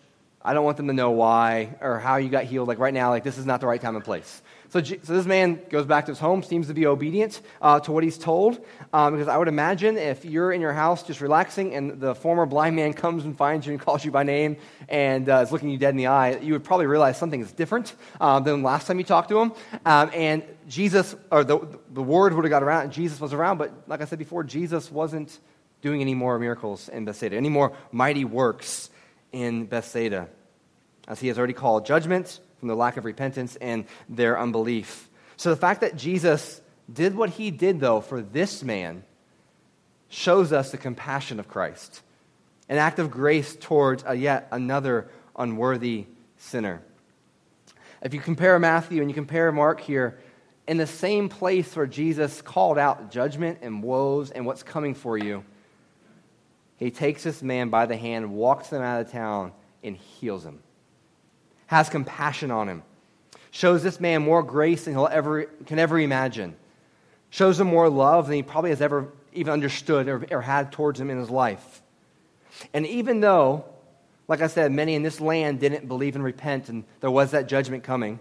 I 0.45 0.55
don't 0.55 0.65
want 0.65 0.77
them 0.77 0.89
to 0.89 0.93
know 0.93 1.11
why 1.11 1.77
or 1.81 1.99
how 1.99 2.17
you 2.17 2.29
got 2.29 2.45
healed. 2.45 2.69
Like 2.69 2.79
right 2.79 2.95
now, 2.95 3.11
like 3.11 3.23
this 3.23 3.39
is 3.39 3.47
not 3.47 3.61
the 3.61 3.67
right 3.67 3.81
time 3.81 3.97
and 3.97 4.05
place. 4.05 4.43
So, 4.73 4.83
so 4.83 5.13
this 5.13 5.27
man 5.27 5.61
goes 5.69 5.85
back 5.85 6.07
to 6.07 6.13
his 6.13 6.19
home, 6.19 6.43
seems 6.43 6.69
to 6.69 6.73
be 6.73 6.87
obedient 6.87 7.43
uh, 7.61 7.81
to 7.81 7.93
what 7.93 8.05
he's 8.05 8.17
told. 8.17 8.59
Um, 8.95 9.13
because 9.13 9.29
I 9.29 9.37
would 9.37 9.49
imagine 9.49 9.99
if 9.99 10.25
you're 10.25 10.51
in 10.51 10.63
your 10.63 10.73
house 10.73 11.03
just 11.03 11.21
relaxing 11.21 11.75
and 11.75 12.01
the 12.01 12.15
former 12.15 12.47
blind 12.47 12.77
man 12.77 12.95
comes 12.95 13.27
and 13.27 13.37
finds 13.37 13.67
you 13.67 13.75
and 13.75 13.83
calls 13.83 14.03
you 14.03 14.11
by 14.11 14.23
name 14.23 14.57
and 14.89 15.29
uh, 15.29 15.41
is 15.45 15.53
looking 15.53 15.69
you 15.69 15.77
dead 15.77 15.91
in 15.91 15.99
the 15.99 16.07
eye, 16.07 16.39
you 16.39 16.55
would 16.55 16.65
probably 16.65 16.87
realize 16.87 17.19
something 17.19 17.43
is 17.43 17.53
different 17.53 17.95
uh, 18.19 18.41
than 18.41 18.63
last 18.63 18.87
time 18.87 18.97
you 18.97 19.05
talked 19.05 19.29
to 19.29 19.41
him. 19.41 19.53
Um, 19.85 20.11
and 20.15 20.43
Jesus, 20.67 21.15
or 21.31 21.45
the, 21.45 21.59
the 21.91 22.03
word 22.03 22.33
would 22.33 22.47
have 22.47 22.51
got 22.51 22.63
around, 22.63 22.93
Jesus 22.93 23.21
was 23.21 23.35
around. 23.35 23.59
But 23.59 23.75
like 23.89 24.01
I 24.01 24.07
said 24.07 24.19
before, 24.19 24.43
Jesus 24.43 24.91
wasn't 24.91 25.39
doing 25.83 26.01
any 26.01 26.15
more 26.15 26.39
miracles 26.39 26.89
in 26.89 27.05
Bethsaida, 27.05 27.37
any 27.37 27.51
more 27.51 27.77
mighty 27.91 28.25
works 28.25 28.89
in 29.33 29.67
Bethsaida, 29.67 30.31
as 31.07 31.21
he 31.21 31.29
has 31.29 31.37
already 31.37 31.53
called 31.53 31.85
judgment 31.85 32.41
from 32.63 32.69
the 32.69 32.77
lack 32.77 32.97
of 32.97 33.05
repentance 33.05 33.57
and 33.57 33.87
their 34.09 34.39
unbelief. 34.39 35.11
So 35.37 35.51
the 35.51 35.57
fact 35.57 35.81
that 35.81 35.97
Jesus 35.97 36.61
did 36.93 37.17
what 37.17 37.31
he 37.31 37.51
did, 37.51 37.81
though, 37.81 38.01
for 38.01 38.23
this 38.23 38.63
man 38.63 39.03
shows 40.09 40.53
us 40.53 40.71
the 40.71 40.79
compassion 40.79 41.41
of 41.41 41.49
Christ, 41.49 42.03
an 42.69 42.79
act 42.79 43.01
of 43.01 43.11
grace 43.11 43.57
towards 43.57 44.05
a 44.07 44.15
yet 44.15 44.47
another 44.53 45.09
unworthy 45.37 46.07
sinner. 46.37 46.85
If 48.01 48.15
you 48.15 48.21
compare 48.21 48.57
Matthew 48.61 49.01
and 49.01 49.11
you 49.11 49.15
compare 49.15 49.51
Mark 49.51 49.81
here, 49.81 50.21
in 50.69 50.77
the 50.77 50.87
same 50.87 51.29
place 51.29 51.75
where 51.75 51.89
Jesus 51.89 52.41
called 52.43 52.79
out 52.79 53.11
judgment 53.11 53.59
and 53.63 53.83
woes 53.83 54.31
and 54.31 54.47
what's 54.47 54.63
coming 54.63 54.95
for 54.95 55.19
you, 55.19 55.43
he 56.77 56.93
takes 56.93 57.25
this 57.25 57.43
man 57.43 57.71
by 57.71 57.87
the 57.87 57.97
hand, 57.97 58.33
walks 58.33 58.71
him 58.71 58.83
out 58.83 59.01
of 59.01 59.11
town, 59.11 59.51
and 59.83 59.97
heals 59.97 60.45
him. 60.45 60.61
Has 61.73 61.89
compassion 61.89 62.51
on 62.51 62.69
him. 62.69 62.83
Shows 63.51 63.83
this 63.83 63.99
man 63.99 64.21
more 64.21 64.43
grace 64.43 64.85
than 64.85 64.93
he'll 64.93 65.07
ever 65.07 65.45
can 65.65 65.79
ever 65.79 65.99
imagine. 65.99 66.55
Shows 67.31 67.59
him 67.59 67.69
more 67.69 67.89
love 67.89 68.27
than 68.27 68.37
he 68.37 68.43
probably 68.43 68.69
has 68.69 68.83
ever 68.83 69.09
even 69.33 69.55
understood 69.55 70.07
or, 70.07 70.23
or 70.31 70.43
had 70.43 70.71
towards 70.71 71.01
him 71.01 71.09
in 71.09 71.17
his 71.17 71.31
life. 71.31 71.81
And 72.75 72.87
even 72.87 73.21
though, 73.21 73.65
like 74.29 74.43
I 74.43 74.49
said, 74.49 74.71
many 74.71 74.95
in 74.95 75.03
this 75.03 75.19
land 75.19 75.61
didn't 75.61 75.89
believe 75.89 76.15
and 76.15 76.23
repent, 76.23 76.69
and 76.69 76.85
there 77.01 77.11
was 77.11 77.31
that 77.31 77.47
judgment 77.47 77.85
coming, 77.85 78.19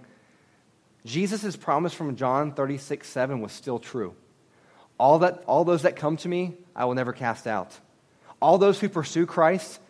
Jesus' 1.06 1.58
promise 1.58 1.94
from 1.94 2.16
John 2.16 2.54
36, 2.54 3.06
7 3.06 3.42
was 3.42 3.52
still 3.52 3.80
true. 3.80 4.16
All, 4.98 5.20
that, 5.20 5.44
all 5.46 5.66
those 5.66 5.82
that 5.82 5.98
come 5.98 6.16
to 6.16 6.30
me, 6.30 6.54
I 6.74 6.86
will 6.86 6.96
never 6.96 7.12
cast 7.12 7.48
out. 7.48 7.78
All 8.42 8.58
those 8.58 8.80
who 8.80 8.88
pursue 8.88 9.26
Christ, 9.26 9.82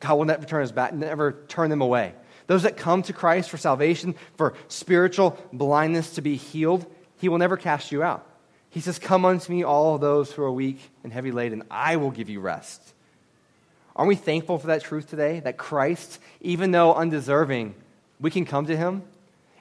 God 0.00 0.16
will 0.16 0.24
never 0.24 0.44
turn 0.44 0.62
his 0.62 0.72
back, 0.72 0.92
never 0.92 1.44
turn 1.46 1.70
them 1.70 1.80
away. 1.80 2.14
Those 2.46 2.64
that 2.64 2.76
come 2.76 3.02
to 3.04 3.12
Christ 3.12 3.50
for 3.50 3.56
salvation, 3.56 4.14
for 4.36 4.54
spiritual 4.68 5.38
blindness 5.52 6.14
to 6.16 6.22
be 6.22 6.36
healed, 6.36 6.86
he 7.18 7.28
will 7.28 7.38
never 7.38 7.56
cast 7.56 7.90
you 7.90 8.02
out. 8.02 8.26
He 8.70 8.80
says, 8.80 8.98
Come 8.98 9.24
unto 9.24 9.52
me, 9.52 9.62
all 9.62 9.98
those 9.98 10.32
who 10.32 10.42
are 10.42 10.52
weak 10.52 10.80
and 11.02 11.12
heavy 11.12 11.30
laden, 11.30 11.62
I 11.70 11.96
will 11.96 12.10
give 12.10 12.28
you 12.28 12.40
rest. 12.40 12.82
Aren't 13.96 14.08
we 14.08 14.16
thankful 14.16 14.58
for 14.58 14.66
that 14.66 14.82
truth 14.82 15.08
today? 15.08 15.40
That 15.40 15.56
Christ, 15.56 16.18
even 16.40 16.72
though 16.72 16.94
undeserving, 16.94 17.74
we 18.20 18.30
can 18.30 18.44
come 18.44 18.66
to 18.66 18.76
him 18.76 19.02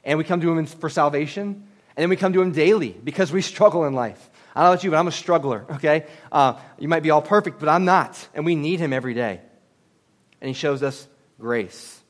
and 0.04 0.18
we 0.18 0.24
come 0.24 0.42
to 0.42 0.52
him 0.52 0.66
for 0.66 0.90
salvation, 0.90 1.46
and 1.96 2.02
then 2.02 2.10
we 2.10 2.16
come 2.16 2.34
to 2.34 2.42
him 2.42 2.52
daily 2.52 2.90
because 2.90 3.32
we 3.32 3.42
struggle 3.42 3.86
in 3.86 3.94
life. 3.94 4.30
I 4.56 4.62
don't 4.62 4.66
know 4.66 4.74
about 4.74 4.84
you, 4.84 4.92
but 4.92 4.98
I'm 4.98 5.08
a 5.08 5.12
struggler, 5.12 5.66
okay? 5.76 6.06
Uh, 6.32 6.60
you 6.78 6.88
might 6.88 7.04
be 7.04 7.10
all 7.10 7.22
perfect, 7.22 7.60
but 7.60 7.70
I'm 7.70 7.86
not. 7.86 8.28
And 8.34 8.46
we 8.46 8.56
need 8.56 8.80
him 8.80 8.94
every 8.94 9.14
day. 9.14 9.40
And 10.42 10.48
he 10.48 10.54
shows 10.54 10.84
us 10.84 11.08
grace. 11.40 12.03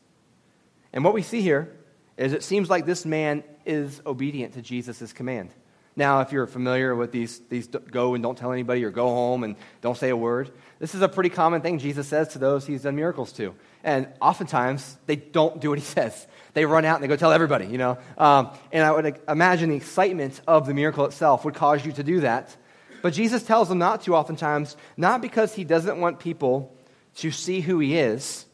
And 0.94 1.04
what 1.04 1.14
we 1.14 1.22
see 1.22 1.42
here 1.42 1.76
is 2.18 2.34
it 2.34 2.44
seems 2.44 2.70
like 2.70 2.86
this 2.86 3.06
man 3.06 3.44
is 3.66 4.02
obedient 4.06 4.54
to 4.54 4.62
Jesus' 4.62 5.12
command. 5.12 5.50
Now, 5.96 6.22
if 6.22 6.32
you're 6.32 6.48
familiar 6.48 6.96
with 6.96 7.12
these, 7.12 7.40
these 7.50 7.68
go 7.68 8.16
and 8.16 8.24
don't 8.24 8.38
tell 8.38 8.52
anybody 8.52 8.84
or 8.84 8.90
go 8.90 9.08
home 9.08 9.44
and 9.44 9.56
don't 9.82 9.98
say 9.98 10.10
a 10.10 10.18
word, 10.18 10.52
this 10.80 10.96
is 10.96 11.02
a 11.02 11.10
pretty 11.10 11.30
common 11.30 11.62
thing 11.62 11.78
Jesus 11.78 12.08
says 12.08 12.30
to 12.30 12.40
those 12.40 12.66
he's 12.66 12.82
done 12.84 12.96
miracles 12.96 13.32
to. 13.34 13.54
And 13.84 14.08
oftentimes, 14.20 14.98
they 15.06 15.16
don't 15.16 15.60
do 15.60 15.70
what 15.70 15.78
he 15.78 15.86
says. 15.98 16.28
They 16.54 16.66
run 16.66 16.86
out 16.86 16.96
and 16.96 17.04
they 17.04 17.08
go 17.08 17.16
tell 17.16 17.32
everybody, 17.32 17.68
you 17.68 17.78
know. 17.78 17.98
Um, 18.18 18.52
and 18.72 18.84
I 18.84 18.92
would 18.92 19.20
imagine 19.28 19.70
the 19.70 19.76
excitement 19.76 20.42
of 20.48 20.66
the 20.66 20.74
miracle 20.74 21.06
itself 21.06 21.46
would 21.46 21.56
cause 21.56 21.86
you 21.86 21.92
to 21.94 22.04
do 22.04 22.22
that. 22.22 22.56
But 23.04 23.14
Jesus 23.14 23.44
tells 23.44 23.70
them 23.70 23.80
not 23.80 24.02
to 24.04 24.16
oftentimes, 24.16 24.78
not 24.98 25.22
because 25.22 25.54
he 25.54 25.64
doesn't 25.64 26.00
want 26.00 26.20
people 26.20 26.76
to 27.18 27.32
see 27.32 27.60
who 27.60 27.80
he 27.80 27.98
is, 27.98 28.46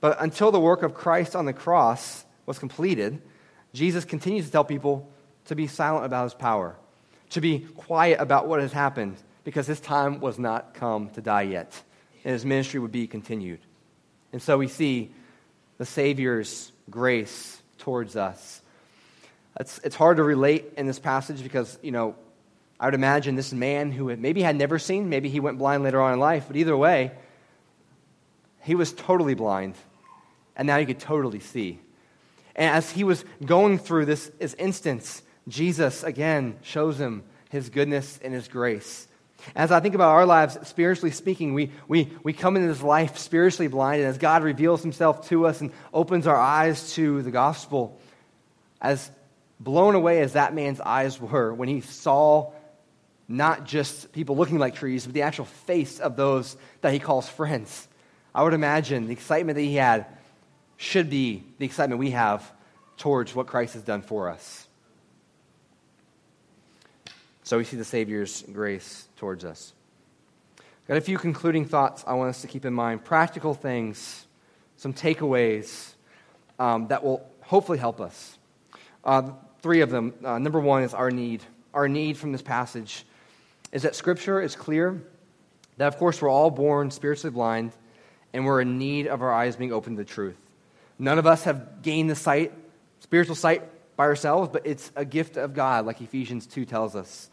but 0.00 0.20
until 0.20 0.50
the 0.50 0.60
work 0.60 0.82
of 0.82 0.94
Christ 0.94 1.36
on 1.36 1.44
the 1.44 1.52
cross 1.52 2.24
was 2.46 2.58
completed, 2.58 3.20
Jesus 3.72 4.04
continues 4.04 4.46
to 4.46 4.52
tell 4.52 4.64
people 4.64 5.08
to 5.46 5.54
be 5.54 5.66
silent 5.66 6.04
about 6.04 6.24
his 6.24 6.34
power, 6.34 6.76
to 7.30 7.40
be 7.40 7.60
quiet 7.60 8.20
about 8.20 8.48
what 8.48 8.60
has 8.60 8.72
happened, 8.72 9.16
because 9.44 9.66
his 9.66 9.80
time 9.80 10.20
was 10.20 10.38
not 10.38 10.74
come 10.74 11.10
to 11.10 11.20
die 11.20 11.42
yet, 11.42 11.80
and 12.24 12.32
his 12.32 12.44
ministry 12.44 12.80
would 12.80 12.92
be 12.92 13.06
continued. 13.06 13.60
And 14.32 14.40
so 14.42 14.58
we 14.58 14.68
see 14.68 15.10
the 15.78 15.86
Savior's 15.86 16.72
grace 16.88 17.60
towards 17.78 18.16
us. 18.16 18.60
It's, 19.58 19.78
it's 19.80 19.96
hard 19.96 20.18
to 20.18 20.22
relate 20.22 20.74
in 20.76 20.86
this 20.86 20.98
passage 20.98 21.42
because, 21.42 21.78
you 21.82 21.90
know, 21.90 22.14
I 22.78 22.86
would 22.86 22.94
imagine 22.94 23.34
this 23.34 23.52
man 23.52 23.92
who 23.92 24.14
maybe 24.16 24.42
had 24.42 24.56
never 24.56 24.78
seen, 24.78 25.08
maybe 25.10 25.28
he 25.28 25.40
went 25.40 25.58
blind 25.58 25.82
later 25.82 26.00
on 26.00 26.14
in 26.14 26.20
life, 26.20 26.44
but 26.46 26.56
either 26.56 26.76
way, 26.76 27.12
he 28.62 28.74
was 28.74 28.92
totally 28.92 29.34
blind, 29.34 29.74
and 30.60 30.66
now 30.66 30.78
he 30.78 30.84
could 30.84 31.00
totally 31.00 31.40
see. 31.40 31.80
And 32.54 32.76
as 32.76 32.90
he 32.90 33.02
was 33.02 33.24
going 33.42 33.78
through 33.78 34.04
this, 34.04 34.30
this 34.38 34.52
instance, 34.54 35.22
Jesus 35.48 36.02
again 36.02 36.58
shows 36.60 37.00
him 37.00 37.24
his 37.48 37.70
goodness 37.70 38.20
and 38.22 38.34
his 38.34 38.46
grace. 38.46 39.08
As 39.56 39.72
I 39.72 39.80
think 39.80 39.94
about 39.94 40.10
our 40.10 40.26
lives, 40.26 40.58
spiritually 40.68 41.12
speaking, 41.12 41.54
we, 41.54 41.70
we, 41.88 42.12
we 42.22 42.34
come 42.34 42.56
into 42.56 42.68
this 42.68 42.82
life 42.82 43.16
spiritually 43.16 43.68
blind, 43.68 44.02
and 44.02 44.10
as 44.10 44.18
God 44.18 44.42
reveals 44.42 44.82
himself 44.82 45.30
to 45.30 45.46
us 45.46 45.62
and 45.62 45.72
opens 45.94 46.26
our 46.26 46.36
eyes 46.36 46.92
to 46.92 47.22
the 47.22 47.30
gospel, 47.30 47.98
as 48.82 49.10
blown 49.60 49.94
away 49.94 50.20
as 50.20 50.34
that 50.34 50.52
man's 50.52 50.80
eyes 50.82 51.18
were 51.18 51.54
when 51.54 51.70
he 51.70 51.80
saw 51.80 52.52
not 53.28 53.64
just 53.64 54.12
people 54.12 54.36
looking 54.36 54.58
like 54.58 54.74
trees, 54.74 55.06
but 55.06 55.14
the 55.14 55.22
actual 55.22 55.46
face 55.46 56.00
of 56.00 56.16
those 56.16 56.54
that 56.82 56.92
he 56.92 56.98
calls 56.98 57.26
friends, 57.26 57.88
I 58.34 58.42
would 58.42 58.52
imagine 58.52 59.06
the 59.06 59.14
excitement 59.14 59.56
that 59.56 59.62
he 59.62 59.76
had 59.76 60.04
should 60.80 61.10
be 61.10 61.44
the 61.58 61.66
excitement 61.66 61.98
we 61.98 62.12
have 62.12 62.50
towards 62.96 63.34
what 63.34 63.46
Christ 63.46 63.74
has 63.74 63.82
done 63.82 64.00
for 64.00 64.30
us. 64.30 64.66
So 67.42 67.58
we 67.58 67.64
see 67.64 67.76
the 67.76 67.84
Savior's 67.84 68.42
grace 68.50 69.06
towards 69.16 69.44
us. 69.44 69.74
Got 70.88 70.96
a 70.96 71.02
few 71.02 71.18
concluding 71.18 71.66
thoughts 71.66 72.02
I 72.06 72.14
want 72.14 72.30
us 72.30 72.40
to 72.40 72.46
keep 72.46 72.64
in 72.64 72.72
mind. 72.72 73.04
Practical 73.04 73.52
things 73.52 74.26
some 74.78 74.94
takeaways 74.94 75.92
um, 76.58 76.88
that 76.88 77.04
will 77.04 77.30
hopefully 77.42 77.76
help 77.76 78.00
us. 78.00 78.38
Uh, 79.04 79.32
three 79.60 79.82
of 79.82 79.90
them. 79.90 80.14
Uh, 80.24 80.38
number 80.38 80.60
one 80.60 80.82
is 80.82 80.94
our 80.94 81.10
need. 81.10 81.42
Our 81.74 81.88
need 81.88 82.16
from 82.16 82.32
this 82.32 82.40
passage 82.40 83.04
is 83.70 83.82
that 83.82 83.94
Scripture 83.94 84.40
is 84.40 84.56
clear 84.56 85.02
that, 85.76 85.88
of 85.88 85.98
course, 85.98 86.22
we're 86.22 86.30
all 86.30 86.50
born 86.50 86.90
spiritually 86.90 87.34
blind 87.34 87.72
and 88.32 88.46
we're 88.46 88.62
in 88.62 88.78
need 88.78 89.08
of 89.08 89.20
our 89.20 89.30
eyes 89.30 89.56
being 89.56 89.74
opened 89.74 89.98
to 89.98 90.04
the 90.04 90.08
truth. 90.08 90.49
None 91.00 91.18
of 91.18 91.26
us 91.26 91.44
have 91.44 91.80
gained 91.80 92.10
the 92.10 92.14
sight, 92.14 92.52
spiritual 93.00 93.34
sight 93.34 93.62
by 93.96 94.04
ourselves, 94.04 94.50
but 94.52 94.66
it's 94.66 94.92
a 94.94 95.06
gift 95.06 95.38
of 95.38 95.54
God, 95.54 95.86
like 95.86 96.02
Ephesians 96.02 96.46
2 96.46 96.66
tells 96.66 96.94
us. 96.94 97.30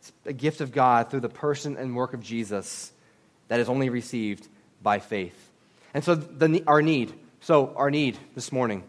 It's 0.00 0.12
a 0.26 0.32
gift 0.32 0.60
of 0.60 0.72
God 0.72 1.08
through 1.08 1.20
the 1.20 1.28
person 1.28 1.76
and 1.76 1.94
work 1.94 2.12
of 2.12 2.20
Jesus 2.20 2.92
that 3.46 3.60
is 3.60 3.68
only 3.68 3.88
received 3.88 4.48
by 4.82 4.98
faith. 4.98 5.36
And 5.94 6.02
so, 6.02 6.16
the, 6.16 6.64
our 6.66 6.82
need. 6.82 7.14
So, 7.40 7.72
our 7.76 7.88
need 7.88 8.18
this 8.34 8.50
morning. 8.50 8.82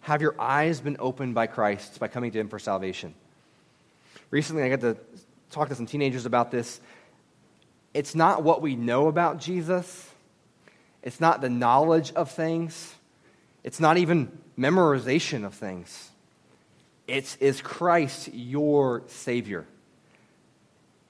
Have 0.00 0.22
your 0.22 0.34
eyes 0.40 0.80
been 0.80 0.96
opened 1.00 1.34
by 1.34 1.48
Christ 1.48 2.00
by 2.00 2.08
coming 2.08 2.30
to 2.30 2.40
Him 2.40 2.48
for 2.48 2.58
salvation? 2.58 3.14
Recently, 4.30 4.62
I 4.62 4.70
got 4.70 4.80
to 4.80 4.96
talk 5.50 5.68
to 5.68 5.74
some 5.74 5.86
teenagers 5.86 6.24
about 6.24 6.50
this. 6.50 6.80
It's 7.92 8.14
not 8.14 8.42
what 8.42 8.62
we 8.62 8.74
know 8.74 9.08
about 9.08 9.38
Jesus, 9.38 10.10
it's 11.04 11.20
not 11.20 11.42
the 11.42 11.50
knowledge 11.50 12.12
of 12.14 12.30
things, 12.30 12.94
it's 13.62 13.78
not 13.78 13.98
even 13.98 14.36
memorization 14.58 15.44
of 15.44 15.54
things. 15.54 16.10
It's 17.06 17.36
is 17.36 17.60
Christ 17.60 18.30
your 18.32 19.02
Savior? 19.06 19.66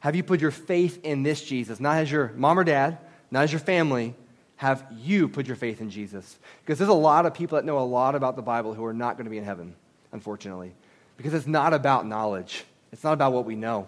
Have 0.00 0.16
you 0.16 0.24
put 0.24 0.40
your 0.40 0.50
faith 0.50 1.00
in 1.04 1.22
this 1.22 1.42
Jesus? 1.42 1.80
Not 1.80 1.98
as 1.98 2.10
your 2.10 2.32
mom 2.36 2.58
or 2.58 2.64
dad, 2.64 2.98
not 3.30 3.44
as 3.44 3.52
your 3.52 3.60
family. 3.60 4.14
Have 4.56 4.84
you 4.98 5.28
put 5.28 5.46
your 5.46 5.56
faith 5.56 5.80
in 5.80 5.90
Jesus? 5.90 6.38
Because 6.60 6.78
there's 6.78 6.90
a 6.90 6.92
lot 6.92 7.24
of 7.24 7.32
people 7.32 7.56
that 7.56 7.64
know 7.64 7.78
a 7.78 7.80
lot 7.80 8.14
about 8.14 8.34
the 8.36 8.42
Bible 8.42 8.74
who 8.74 8.84
are 8.84 8.92
not 8.92 9.16
going 9.16 9.24
to 9.24 9.30
be 9.30 9.38
in 9.38 9.44
heaven, 9.44 9.74
unfortunately. 10.12 10.74
Because 11.16 11.34
it's 11.34 11.46
not 11.46 11.72
about 11.72 12.06
knowledge, 12.06 12.64
it's 12.92 13.04
not 13.04 13.12
about 13.12 13.32
what 13.32 13.44
we 13.44 13.54
know, 13.54 13.86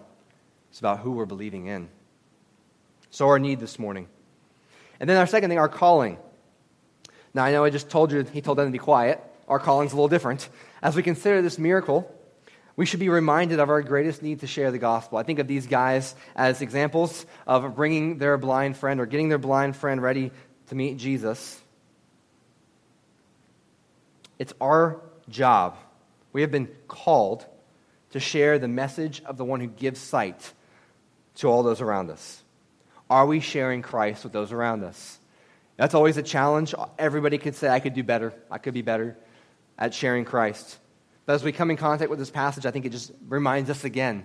it's 0.69 0.79
about 0.79 0.99
who 0.99 1.11
we're 1.11 1.25
believing 1.25 1.67
in. 1.67 1.89
So, 3.09 3.27
our 3.27 3.39
need 3.39 3.59
this 3.59 3.77
morning. 3.77 4.07
And 4.99 5.09
then 5.09 5.17
our 5.17 5.27
second 5.27 5.49
thing, 5.49 5.59
our 5.59 5.69
calling. 5.69 6.17
Now, 7.33 7.43
I 7.43 7.51
know 7.51 7.63
I 7.63 7.69
just 7.69 7.89
told 7.89 8.11
you, 8.11 8.23
he 8.23 8.41
told 8.41 8.57
them 8.57 8.67
to 8.67 8.71
be 8.71 8.79
quiet. 8.79 9.21
Our 9.47 9.59
calling's 9.59 9.93
a 9.93 9.95
little 9.95 10.07
different. 10.07 10.49
As 10.81 10.95
we 10.95 11.03
consider 11.03 11.41
this 11.41 11.57
miracle, 11.57 12.13
we 12.75 12.85
should 12.85 12.99
be 12.99 13.09
reminded 13.09 13.59
of 13.59 13.69
our 13.69 13.81
greatest 13.81 14.21
need 14.21 14.41
to 14.41 14.47
share 14.47 14.71
the 14.71 14.77
gospel. 14.77 15.17
I 15.17 15.23
think 15.23 15.39
of 15.39 15.47
these 15.47 15.67
guys 15.67 16.15
as 16.35 16.61
examples 16.61 17.25
of 17.45 17.75
bringing 17.75 18.17
their 18.17 18.37
blind 18.37 18.77
friend 18.77 18.99
or 18.99 19.05
getting 19.05 19.29
their 19.29 19.37
blind 19.37 19.75
friend 19.75 20.01
ready 20.01 20.31
to 20.67 20.75
meet 20.75 20.97
Jesus. 20.97 21.59
It's 24.37 24.53
our 24.61 25.01
job. 25.29 25.77
We 26.33 26.41
have 26.41 26.51
been 26.51 26.69
called 26.87 27.45
to 28.11 28.19
share 28.19 28.59
the 28.59 28.67
message 28.67 29.23
of 29.25 29.37
the 29.37 29.45
one 29.45 29.59
who 29.59 29.67
gives 29.67 29.99
sight 29.99 30.53
to 31.35 31.47
all 31.47 31.63
those 31.63 31.81
around 31.81 32.09
us. 32.11 32.43
Are 33.09 33.25
we 33.25 33.39
sharing 33.39 33.81
Christ 33.81 34.23
with 34.23 34.33
those 34.33 34.51
around 34.51 34.83
us? 34.83 35.19
That's 35.77 35.93
always 35.93 36.17
a 36.17 36.23
challenge. 36.23 36.73
Everybody 36.97 37.37
could 37.37 37.55
say, 37.55 37.69
I 37.69 37.79
could 37.79 37.93
do 37.93 38.03
better. 38.03 38.33
I 38.49 38.57
could 38.57 38.73
be 38.73 38.81
better 38.81 39.17
at 39.77 39.93
sharing 39.93 40.25
Christ. 40.25 40.77
But 41.25 41.33
as 41.33 41.43
we 41.43 41.51
come 41.51 41.69
in 41.69 41.77
contact 41.77 42.09
with 42.09 42.19
this 42.19 42.31
passage, 42.31 42.65
I 42.65 42.71
think 42.71 42.85
it 42.85 42.91
just 42.91 43.11
reminds 43.27 43.69
us 43.69 43.83
again 43.83 44.23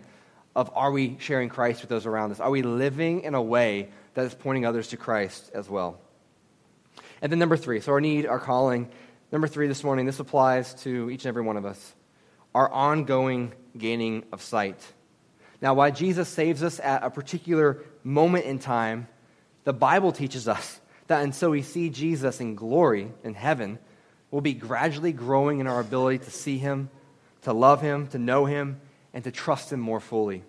of 0.54 0.70
are 0.74 0.90
we 0.90 1.16
sharing 1.18 1.48
Christ 1.48 1.80
with 1.80 1.90
those 1.90 2.06
around 2.06 2.32
us? 2.32 2.40
Are 2.40 2.50
we 2.50 2.62
living 2.62 3.22
in 3.22 3.34
a 3.34 3.42
way 3.42 3.90
that 4.14 4.24
is 4.24 4.34
pointing 4.34 4.66
others 4.66 4.88
to 4.88 4.96
Christ 4.96 5.50
as 5.54 5.68
well? 5.68 6.00
And 7.20 7.30
then 7.30 7.38
number 7.38 7.56
three, 7.56 7.80
so 7.80 7.92
our 7.92 8.00
need, 8.00 8.26
our 8.26 8.38
calling. 8.38 8.88
Number 9.30 9.48
three 9.48 9.66
this 9.66 9.84
morning, 9.84 10.06
this 10.06 10.20
applies 10.20 10.74
to 10.82 11.10
each 11.10 11.24
and 11.24 11.28
every 11.28 11.42
one 11.42 11.56
of 11.56 11.64
us 11.64 11.94
our 12.54 12.70
ongoing 12.70 13.50
gaining 13.78 14.24
of 14.30 14.42
sight. 14.42 14.78
Now, 15.62 15.72
why 15.72 15.90
Jesus 15.90 16.28
saves 16.28 16.62
us 16.62 16.80
at 16.80 17.02
a 17.02 17.08
particular 17.08 17.82
moment 18.04 18.44
in 18.44 18.58
time, 18.58 19.08
the 19.64 19.72
Bible 19.72 20.12
teaches 20.12 20.48
us 20.48 20.80
that 21.06 21.22
until 21.22 21.50
we 21.50 21.62
see 21.62 21.90
Jesus 21.90 22.40
in 22.40 22.54
glory 22.54 23.10
in 23.22 23.34
heaven, 23.34 23.78
we'll 24.30 24.40
be 24.40 24.54
gradually 24.54 25.12
growing 25.12 25.60
in 25.60 25.66
our 25.66 25.80
ability 25.80 26.18
to 26.24 26.30
see 26.30 26.58
Him, 26.58 26.90
to 27.42 27.52
love 27.52 27.80
Him, 27.80 28.06
to 28.08 28.18
know 28.18 28.46
Him, 28.46 28.80
and 29.12 29.22
to 29.24 29.30
trust 29.30 29.72
Him 29.72 29.80
more 29.80 30.00
fully. 30.00 30.42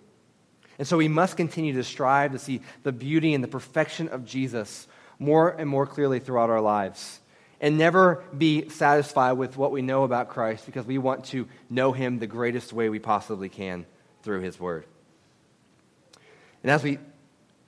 And 0.78 0.88
so 0.88 0.96
we 0.96 1.08
must 1.08 1.36
continue 1.36 1.74
to 1.74 1.84
strive 1.84 2.32
to 2.32 2.38
see 2.38 2.60
the 2.82 2.92
beauty 2.92 3.34
and 3.34 3.44
the 3.44 3.48
perfection 3.48 4.08
of 4.08 4.24
Jesus 4.24 4.88
more 5.18 5.50
and 5.50 5.68
more 5.68 5.86
clearly 5.86 6.18
throughout 6.18 6.50
our 6.50 6.60
lives. 6.60 7.20
And 7.60 7.78
never 7.78 8.24
be 8.36 8.68
satisfied 8.68 9.32
with 9.32 9.56
what 9.56 9.70
we 9.70 9.80
know 9.80 10.02
about 10.02 10.28
Christ 10.28 10.66
because 10.66 10.84
we 10.84 10.98
want 10.98 11.26
to 11.26 11.46
know 11.70 11.92
Him 11.92 12.18
the 12.18 12.26
greatest 12.26 12.72
way 12.72 12.88
we 12.88 12.98
possibly 12.98 13.48
can 13.48 13.86
through 14.22 14.40
His 14.40 14.58
Word. 14.58 14.86
And 16.62 16.70
as 16.70 16.82
we 16.82 16.98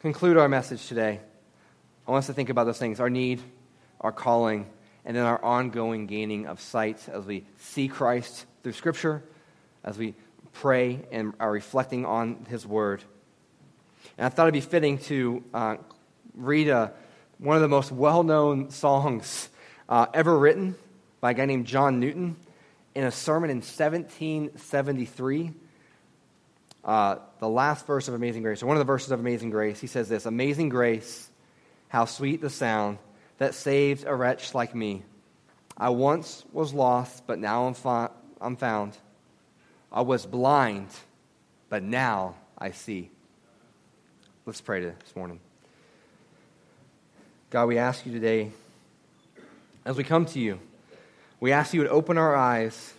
conclude 0.00 0.36
our 0.36 0.48
message 0.48 0.86
today, 0.88 1.20
I 2.06 2.10
want 2.10 2.20
us 2.20 2.26
to 2.26 2.34
think 2.34 2.50
about 2.50 2.64
those 2.64 2.78
things 2.78 3.00
our 3.00 3.10
need, 3.10 3.40
our 4.00 4.12
calling, 4.12 4.66
and 5.04 5.16
then 5.16 5.24
our 5.24 5.42
ongoing 5.42 6.06
gaining 6.06 6.46
of 6.46 6.60
sight 6.60 7.08
as 7.08 7.24
we 7.24 7.46
see 7.58 7.88
Christ 7.88 8.44
through 8.62 8.72
Scripture, 8.72 9.22
as 9.82 9.96
we 9.96 10.14
pray 10.52 11.00
and 11.10 11.32
are 11.40 11.50
reflecting 11.50 12.04
on 12.04 12.46
His 12.48 12.66
Word. 12.66 13.02
And 14.18 14.26
I 14.26 14.28
thought 14.28 14.44
it'd 14.44 14.54
be 14.54 14.60
fitting 14.60 14.98
to 14.98 15.42
uh, 15.54 15.76
read 16.34 16.68
a, 16.68 16.92
one 17.38 17.56
of 17.56 17.62
the 17.62 17.68
most 17.68 17.90
well 17.90 18.22
known 18.22 18.70
songs 18.70 19.48
uh, 19.88 20.06
ever 20.12 20.38
written 20.38 20.74
by 21.20 21.30
a 21.30 21.34
guy 21.34 21.46
named 21.46 21.66
John 21.66 22.00
Newton 22.00 22.36
in 22.94 23.04
a 23.04 23.10
sermon 23.10 23.50
in 23.50 23.58
1773. 23.58 25.52
Uh, 26.86 27.18
the 27.40 27.48
last 27.48 27.84
verse 27.84 28.06
of 28.06 28.14
Amazing 28.14 28.44
Grace, 28.44 28.62
or 28.62 28.66
one 28.66 28.76
of 28.76 28.78
the 28.78 28.84
verses 28.84 29.10
of 29.10 29.18
Amazing 29.18 29.50
Grace, 29.50 29.80
he 29.80 29.88
says 29.88 30.08
this 30.08 30.24
Amazing 30.24 30.68
Grace, 30.68 31.28
how 31.88 32.04
sweet 32.04 32.40
the 32.40 32.48
sound 32.48 32.98
that 33.38 33.54
saved 33.54 34.04
a 34.06 34.14
wretch 34.14 34.54
like 34.54 34.72
me. 34.72 35.02
I 35.76 35.90
once 35.90 36.44
was 36.52 36.72
lost, 36.72 37.26
but 37.26 37.40
now 37.40 37.66
I'm, 37.66 37.74
fi- 37.74 38.10
I'm 38.40 38.54
found. 38.54 38.96
I 39.90 40.02
was 40.02 40.24
blind, 40.24 40.88
but 41.68 41.82
now 41.82 42.36
I 42.56 42.70
see. 42.70 43.10
Let's 44.46 44.60
pray 44.60 44.80
this 44.80 45.16
morning. 45.16 45.40
God, 47.50 47.66
we 47.66 47.78
ask 47.78 48.06
you 48.06 48.12
today, 48.12 48.52
as 49.84 49.96
we 49.96 50.04
come 50.04 50.24
to 50.26 50.38
you, 50.38 50.60
we 51.40 51.50
ask 51.50 51.74
you 51.74 51.82
to 51.82 51.90
open 51.90 52.16
our 52.16 52.36
eyes 52.36 52.94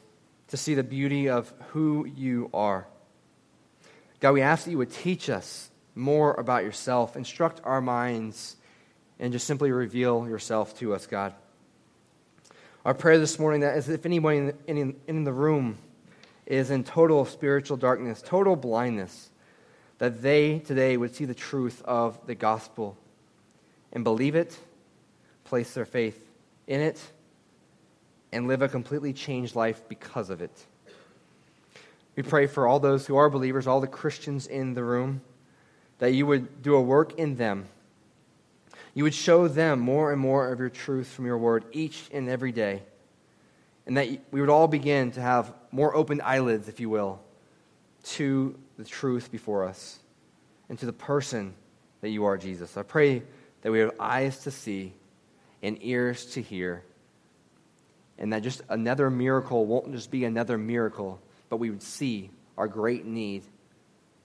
to 0.50 0.58
see 0.58 0.76
the 0.76 0.84
beauty 0.84 1.30
of 1.30 1.52
who 1.70 2.06
you 2.06 2.50
are. 2.54 2.86
God, 4.20 4.32
we 4.32 4.42
ask 4.42 4.66
that 4.66 4.72
you 4.72 4.78
would 4.80 4.92
teach 4.92 5.30
us 5.30 5.70
more 5.94 6.34
about 6.34 6.64
yourself, 6.64 7.16
instruct 7.16 7.62
our 7.64 7.82
minds 7.82 8.56
and 9.20 9.32
just 9.32 9.46
simply 9.46 9.72
reveal 9.72 10.28
yourself 10.28 10.78
to 10.80 10.94
us, 10.94 11.08
God. 11.08 11.34
Our 12.86 12.94
prayer 12.94 13.20
this 13.20 13.38
morning 13.38 13.62
that 13.62 13.78
is 13.78 13.90
if 13.90 14.06
anyone 14.06 14.54
in, 14.66 14.78
in, 14.78 14.96
in 15.08 15.24
the 15.24 15.34
room 15.34 15.78
is 16.46 16.72
in 16.72 16.84
total 16.84 17.26
spiritual 17.26 17.78
darkness, 17.78 18.22
total 18.26 18.56
blindness, 18.56 19.30
that 19.98 20.22
they 20.22 20.60
today 20.60 20.96
would 20.96 21.14
see 21.14 21.26
the 21.26 21.36
truth 21.36 21.82
of 21.84 22.26
the 22.28 22.36
gospel 22.36 22.98
and 23.92 24.04
believe 24.04 24.36
it, 24.36 24.58
place 25.44 25.74
their 25.74 25.86
faith 25.86 26.20
in 26.68 26.82
it, 26.82 27.02
and 28.32 28.48
live 28.48 28.62
a 28.62 28.70
completely 28.70 29.14
changed 29.14 29.56
life 29.56 29.84
because 29.90 30.30
of 30.30 30.42
it. 30.42 30.66
We 32.18 32.24
pray 32.24 32.48
for 32.48 32.68
all 32.68 32.82
those 32.82 33.08
who 33.08 33.16
are 33.16 33.30
believers, 33.30 33.66
all 33.66 33.80
the 33.80 33.88
Christians 33.88 34.46
in 34.48 34.74
the 34.74 34.84
room, 34.84 35.22
that 36.00 36.12
you 36.12 36.26
would 36.26 36.62
do 36.62 36.76
a 36.76 36.82
work 36.82 37.18
in 37.18 37.38
them 37.38 37.70
you 38.98 39.04
would 39.04 39.14
show 39.14 39.48
them 39.48 39.80
more 39.80 40.12
and 40.12 40.20
more 40.20 40.52
of 40.52 40.58
your 40.58 40.72
truth 40.72 41.06
from 41.06 41.28
your 41.28 41.38
word 41.38 41.66
each 41.72 42.10
and 42.12 42.28
every 42.28 42.52
day. 42.52 42.82
And 43.86 43.96
that 43.96 44.08
we 44.32 44.42
would 44.42 44.50
all 44.50 44.68
begin 44.68 45.12
to 45.12 45.22
have 45.22 45.54
more 45.72 45.96
open 45.96 46.20
eyelids, 46.20 46.68
if 46.68 46.80
you 46.80 46.90
will, 46.90 47.22
to 48.06 48.58
the 48.80 48.84
truth 48.84 49.32
before 49.32 49.66
us 49.66 50.00
and 50.68 50.80
to 50.80 50.88
the 50.88 50.94
person 50.94 51.54
that 52.02 52.10
you 52.10 52.26
are, 52.26 52.40
Jesus. 52.40 52.76
I 52.76 52.82
pray 52.82 53.22
that 53.62 53.72
we 53.72 53.78
have 53.78 53.92
eyes 54.00 54.40
to 54.46 54.50
see 54.50 54.94
and 55.62 55.78
ears 55.82 56.26
to 56.32 56.42
hear, 56.42 56.82
and 58.18 58.34
that 58.34 58.42
just 58.42 58.64
another 58.68 59.12
miracle 59.12 59.68
won't 59.68 59.92
just 59.92 60.10
be 60.10 60.26
another 60.26 60.58
miracle, 60.58 61.20
but 61.50 61.58
we 61.58 61.70
would 61.70 61.84
see 61.84 62.30
our 62.58 62.68
great 62.68 63.06
need 63.06 63.44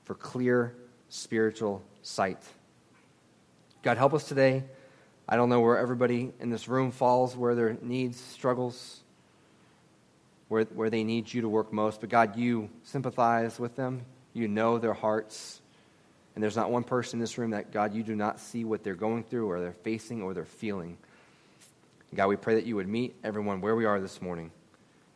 for 0.04 0.14
clear 0.14 0.74
spiritual 1.08 1.82
sight. 2.02 2.38
God, 3.82 3.98
help 3.98 4.14
us 4.14 4.28
today. 4.28 4.64
I 5.28 5.36
don't 5.36 5.48
know 5.48 5.60
where 5.60 5.78
everybody 5.78 6.32
in 6.40 6.50
this 6.50 6.68
room 6.68 6.90
falls, 6.90 7.36
where 7.36 7.54
their 7.54 7.76
needs, 7.80 8.20
struggles, 8.20 9.00
where, 10.48 10.64
where 10.64 10.90
they 10.90 11.04
need 11.04 11.32
you 11.32 11.42
to 11.42 11.48
work 11.48 11.72
most. 11.72 12.00
But 12.00 12.10
God, 12.10 12.36
you 12.36 12.68
sympathize 12.84 13.58
with 13.58 13.76
them. 13.76 14.04
You 14.34 14.48
know 14.48 14.78
their 14.78 14.94
hearts. 14.94 15.60
And 16.34 16.42
there's 16.42 16.56
not 16.56 16.70
one 16.70 16.84
person 16.84 17.18
in 17.18 17.20
this 17.20 17.36
room 17.38 17.50
that, 17.50 17.72
God, 17.72 17.94
you 17.94 18.02
do 18.02 18.16
not 18.16 18.40
see 18.40 18.64
what 18.64 18.82
they're 18.82 18.94
going 18.94 19.24
through 19.24 19.50
or 19.50 19.60
they're 19.60 19.72
facing 19.72 20.22
or 20.22 20.32
they're 20.34 20.44
feeling. 20.44 20.96
God, 22.14 22.28
we 22.28 22.36
pray 22.36 22.54
that 22.56 22.66
you 22.66 22.76
would 22.76 22.88
meet 22.88 23.14
everyone 23.24 23.60
where 23.60 23.74
we 23.74 23.84
are 23.84 24.00
this 24.00 24.20
morning. 24.20 24.50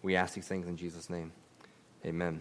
We 0.03 0.17
ask 0.17 0.35
these 0.35 0.47
things 0.47 0.67
in 0.67 0.77
Jesus' 0.77 1.11
name. 1.11 1.33
Amen. 2.07 2.41